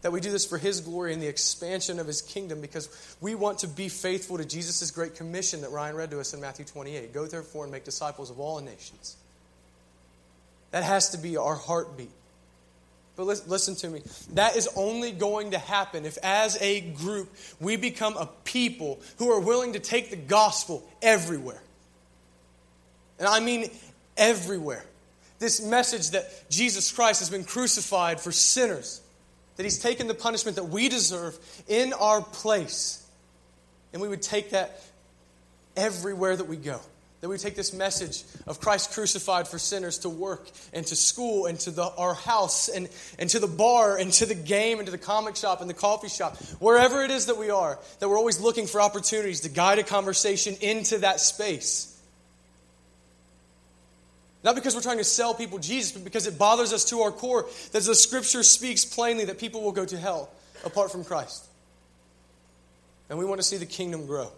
[0.03, 2.89] That we do this for His glory and the expansion of His kingdom because
[3.21, 6.41] we want to be faithful to Jesus' great commission that Ryan read to us in
[6.41, 9.17] Matthew 28 Go therefore and make disciples of all nations.
[10.71, 12.11] That has to be our heartbeat.
[13.17, 14.03] But listen to me.
[14.33, 17.29] That is only going to happen if, as a group,
[17.61, 21.61] we become a people who are willing to take the gospel everywhere.
[23.19, 23.71] And I mean
[24.17, 24.85] everywhere.
[25.39, 29.00] This message that Jesus Christ has been crucified for sinners
[29.61, 31.39] that He's taken the punishment that we deserve
[31.69, 33.07] in our place.
[33.93, 34.81] And we would take that
[35.77, 36.81] everywhere that we go.
[37.21, 41.45] That we take this message of Christ crucified for sinners to work and to school
[41.45, 42.89] and to the, our house and,
[43.19, 45.75] and to the bar and to the game and to the comic shop and the
[45.75, 46.39] coffee shop.
[46.59, 49.83] Wherever it is that we are, that we're always looking for opportunities to guide a
[49.83, 51.90] conversation into that space.
[54.43, 57.13] Not because we're trying to sell people Jesus, but because it bothers us to our
[57.13, 60.31] core that the scripture speaks plainly that people will go to hell
[60.65, 61.47] apart from Christ.
[63.11, 64.31] And we want to see the kingdom grow.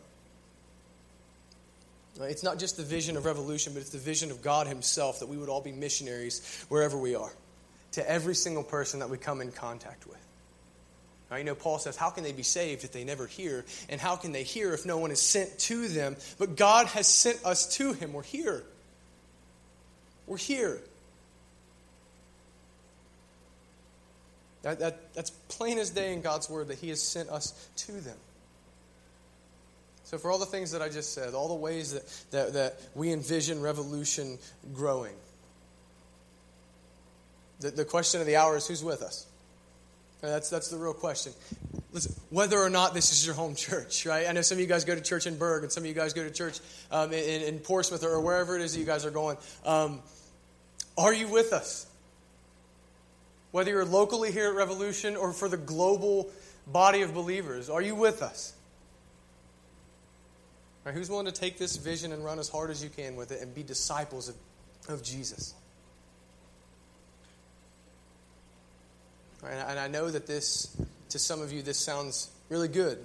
[2.20, 5.28] It's not just the vision of revolution, but it's the vision of God Himself that
[5.28, 7.32] we would all be missionaries wherever we are,
[7.92, 10.18] to every single person that we come in contact with.
[11.30, 13.64] Now, you know, Paul says, How can they be saved if they never hear?
[13.88, 16.16] And how can they hear if no one is sent to them?
[16.38, 18.12] But God has sent us to Him.
[18.12, 18.62] We're here.
[20.26, 20.80] We're here.
[24.62, 27.92] That, that, that's plain as day in God's word that He has sent us to
[27.92, 28.16] them.
[30.04, 32.80] So, for all the things that I just said, all the ways that, that, that
[32.94, 34.38] we envision revolution
[34.74, 35.14] growing,
[37.60, 39.26] the, the question of the hour is who's with us?
[40.20, 41.32] That's, that's the real question.
[41.92, 44.26] Listen, whether or not this is your home church, right?
[44.26, 45.94] I know some of you guys go to church in Berg, and some of you
[45.94, 46.58] guys go to church
[46.90, 49.36] um, in, in, Portsmouth or wherever it is that you guys are going.
[49.64, 50.00] Um,
[50.96, 51.86] are you with us?
[53.50, 56.30] Whether you're locally here at Revolution or for the global
[56.66, 58.54] body of believers, are you with us?
[60.84, 63.30] Right, who's willing to take this vision and run as hard as you can with
[63.30, 64.34] it and be disciples of,
[64.88, 65.54] of Jesus?
[69.42, 70.74] Right, and I know that this,
[71.12, 72.98] to some of you, this sounds really good,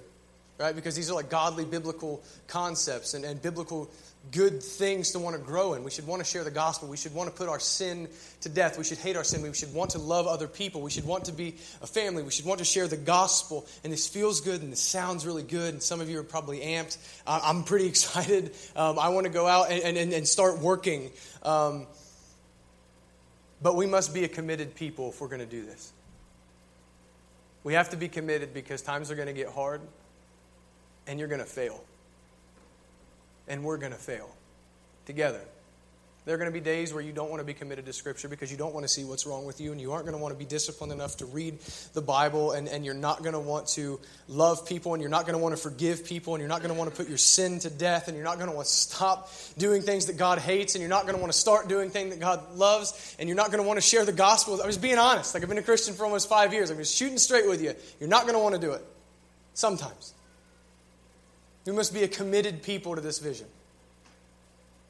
[0.57, 0.75] right?
[0.75, 3.89] Because these are like godly biblical concepts and, and biblical
[4.31, 5.83] good things to want to grow in.
[5.83, 6.89] We should want to share the gospel.
[6.89, 8.09] We should want to put our sin
[8.41, 8.77] to death.
[8.77, 9.41] We should hate our sin.
[9.41, 10.81] We should want to love other people.
[10.81, 12.23] We should want to be a family.
[12.23, 13.65] We should want to share the gospel.
[13.83, 15.73] And this feels good and this sounds really good.
[15.73, 16.97] And some of you are probably amped.
[17.25, 18.51] I'm pretty excited.
[18.75, 21.11] Um, I want to go out and, and, and start working.
[21.43, 21.87] Um,
[23.61, 25.93] but we must be a committed people if we're going to do this.
[27.63, 29.81] We have to be committed because times are going to get hard
[31.07, 31.83] and you're going to fail.
[33.47, 34.29] And we're going to fail
[35.05, 35.41] together.
[36.27, 38.27] There are going to be days where you don't want to be committed to Scripture
[38.27, 40.21] because you don't want to see what's wrong with you, and you aren't going to
[40.21, 41.57] want to be disciplined enough to read
[41.93, 43.97] the Bible, and, and you're not going to want to
[44.27, 46.73] love people, and you're not going to want to forgive people, and you're not going
[46.73, 48.73] to want to put your sin to death, and you're not going to want to
[48.73, 51.91] stop doing things that God hates, and you're not going to want to start doing
[51.91, 54.59] things that God loves, and you're not going to want to share the gospel.
[54.59, 55.33] I'm just being honest.
[55.33, 56.69] Like, I've been a Christian for almost five years.
[56.69, 57.73] I'm just shooting straight with you.
[58.01, 58.85] You're not going to want to do it.
[59.53, 60.13] Sometimes.
[61.65, 63.47] We must be a committed people to this vision.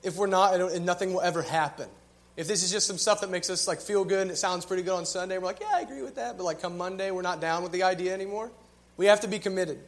[0.07, 1.89] If we're not, and nothing will ever happen.
[2.37, 4.65] If this is just some stuff that makes us like feel good and it sounds
[4.65, 6.37] pretty good on Sunday, we're like, yeah, I agree with that.
[6.37, 8.49] But like come Monday, we're not down with the idea anymore.
[8.95, 9.79] We have to be committed.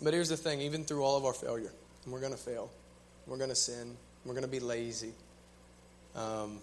[0.00, 1.72] But here's the thing even through all of our failure,
[2.06, 2.70] we're going to fail,
[3.26, 5.12] we're going to sin, we're going to be lazy.
[6.14, 6.58] Um,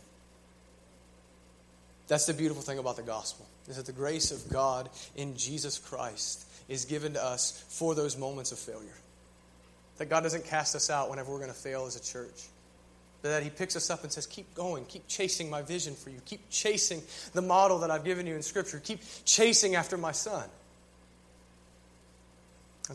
[2.07, 5.77] that's the beautiful thing about the gospel, is that the grace of God in Jesus
[5.77, 8.97] Christ is given to us for those moments of failure.
[9.97, 12.47] That God doesn't cast us out whenever we're going to fail as a church.
[13.21, 16.09] But that He picks us up and says, Keep going, keep chasing my vision for
[16.09, 17.01] you, keep chasing
[17.33, 20.47] the model that I've given you in Scripture, keep chasing after my son.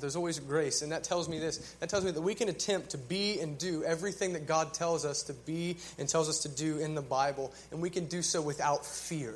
[0.01, 1.59] There's always grace, and that tells me this.
[1.81, 5.05] That tells me that we can attempt to be and do everything that God tells
[5.05, 8.23] us to be and tells us to do in the Bible, and we can do
[8.23, 9.35] so without fear.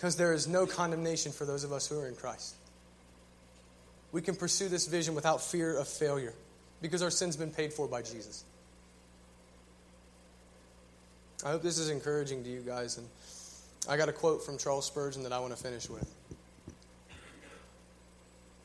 [0.00, 2.54] Because there is no condemnation for those of us who are in Christ.
[4.12, 6.32] We can pursue this vision without fear of failure
[6.80, 8.42] because our sin's been paid for by Jesus.
[11.44, 12.96] I hope this is encouraging to you guys.
[12.96, 13.06] And
[13.90, 16.10] I got a quote from Charles Spurgeon that I want to finish with.
[16.70, 16.74] It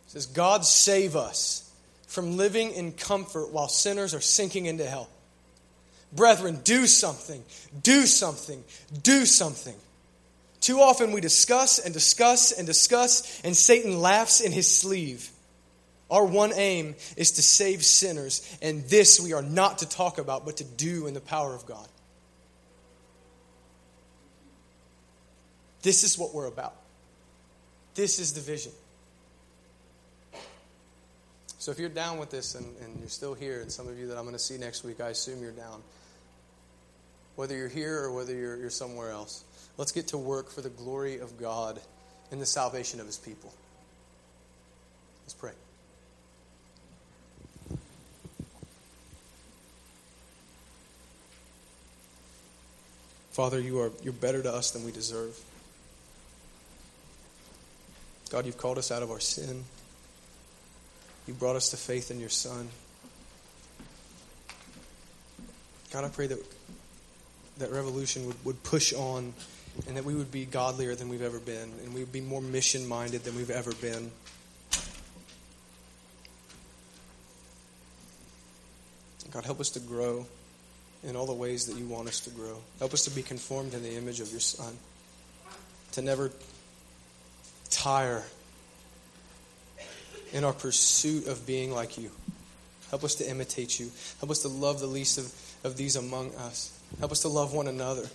[0.08, 1.70] says, God save us
[2.08, 5.10] from living in comfort while sinners are sinking into hell.
[6.14, 7.44] Brethren, do something,
[7.84, 8.64] do something,
[9.04, 9.76] do something.
[10.66, 15.30] Too often we discuss and discuss and discuss, and Satan laughs in his sleeve.
[16.10, 20.44] Our one aim is to save sinners, and this we are not to talk about,
[20.44, 21.88] but to do in the power of God.
[25.84, 26.74] This is what we're about.
[27.94, 28.72] This is the vision.
[31.60, 34.08] So if you're down with this and, and you're still here, and some of you
[34.08, 35.84] that I'm going to see next week, I assume you're down.
[37.36, 39.44] Whether you're here or whether you're, you're somewhere else.
[39.78, 41.80] Let's get to work for the glory of God
[42.32, 43.54] and the salvation of his people.
[45.24, 45.52] Let's pray.
[53.32, 55.38] Father, you are you're better to us than we deserve.
[58.32, 59.66] God, you've called us out of our sin.
[61.28, 62.70] You brought us to faith in your Son.
[65.92, 66.40] God, I pray that
[67.58, 69.34] that revolution would, would push on
[69.88, 72.42] and that we would be godlier than we've ever been, and we would be more
[72.42, 74.12] mission minded than we've ever been.
[79.32, 80.26] God, help us to grow
[81.04, 82.58] in all the ways that you want us to grow.
[82.80, 84.74] Help us to be conformed to the image of your Son,
[85.92, 86.32] to never
[87.70, 88.24] tire
[90.32, 92.12] in our pursuit of being like you.
[92.90, 93.92] Help us to imitate you.
[94.20, 95.34] Help us to love the least of,
[95.66, 96.80] of these among us.
[97.00, 98.08] Help us to love one another.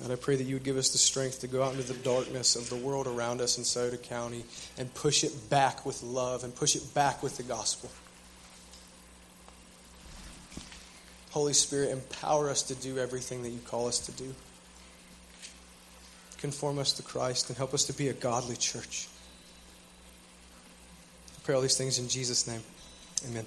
[0.00, 1.98] God, I pray that you would give us the strength to go out into the
[2.00, 4.44] darkness of the world around us in Scioto County
[4.76, 7.90] and push it back with love and push it back with the gospel.
[11.30, 14.34] Holy Spirit, empower us to do everything that you call us to do.
[16.38, 19.08] Conform us to Christ and help us to be a godly church.
[21.36, 22.62] I pray all these things in Jesus' name.
[23.28, 23.46] Amen.